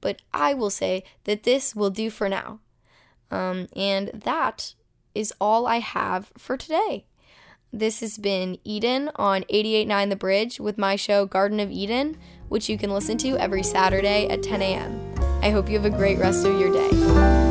But 0.00 0.22
I 0.32 0.54
will 0.54 0.70
say 0.70 1.02
that 1.24 1.42
this 1.42 1.74
will 1.74 1.90
do 1.90 2.10
for 2.10 2.28
now. 2.28 2.60
Um, 3.32 3.66
and 3.74 4.08
that 4.14 4.74
is 5.16 5.34
all 5.40 5.66
I 5.66 5.78
have 5.78 6.32
for 6.38 6.56
today. 6.56 7.06
This 7.74 7.98
has 8.02 8.18
been 8.18 8.58
Eden 8.62 9.10
on 9.16 9.44
889 9.48 10.08
The 10.08 10.14
Bridge 10.14 10.60
with 10.60 10.78
my 10.78 10.94
show 10.94 11.26
Garden 11.26 11.58
of 11.58 11.72
Eden, 11.72 12.16
which 12.48 12.68
you 12.68 12.78
can 12.78 12.90
listen 12.90 13.18
to 13.18 13.30
every 13.30 13.64
Saturday 13.64 14.28
at 14.28 14.44
10 14.44 14.62
a.m. 14.62 15.14
I 15.42 15.50
hope 15.50 15.68
you 15.68 15.74
have 15.80 15.84
a 15.84 15.90
great 15.90 16.20
rest 16.20 16.46
of 16.46 16.56
your 16.60 16.72
day. 16.72 17.43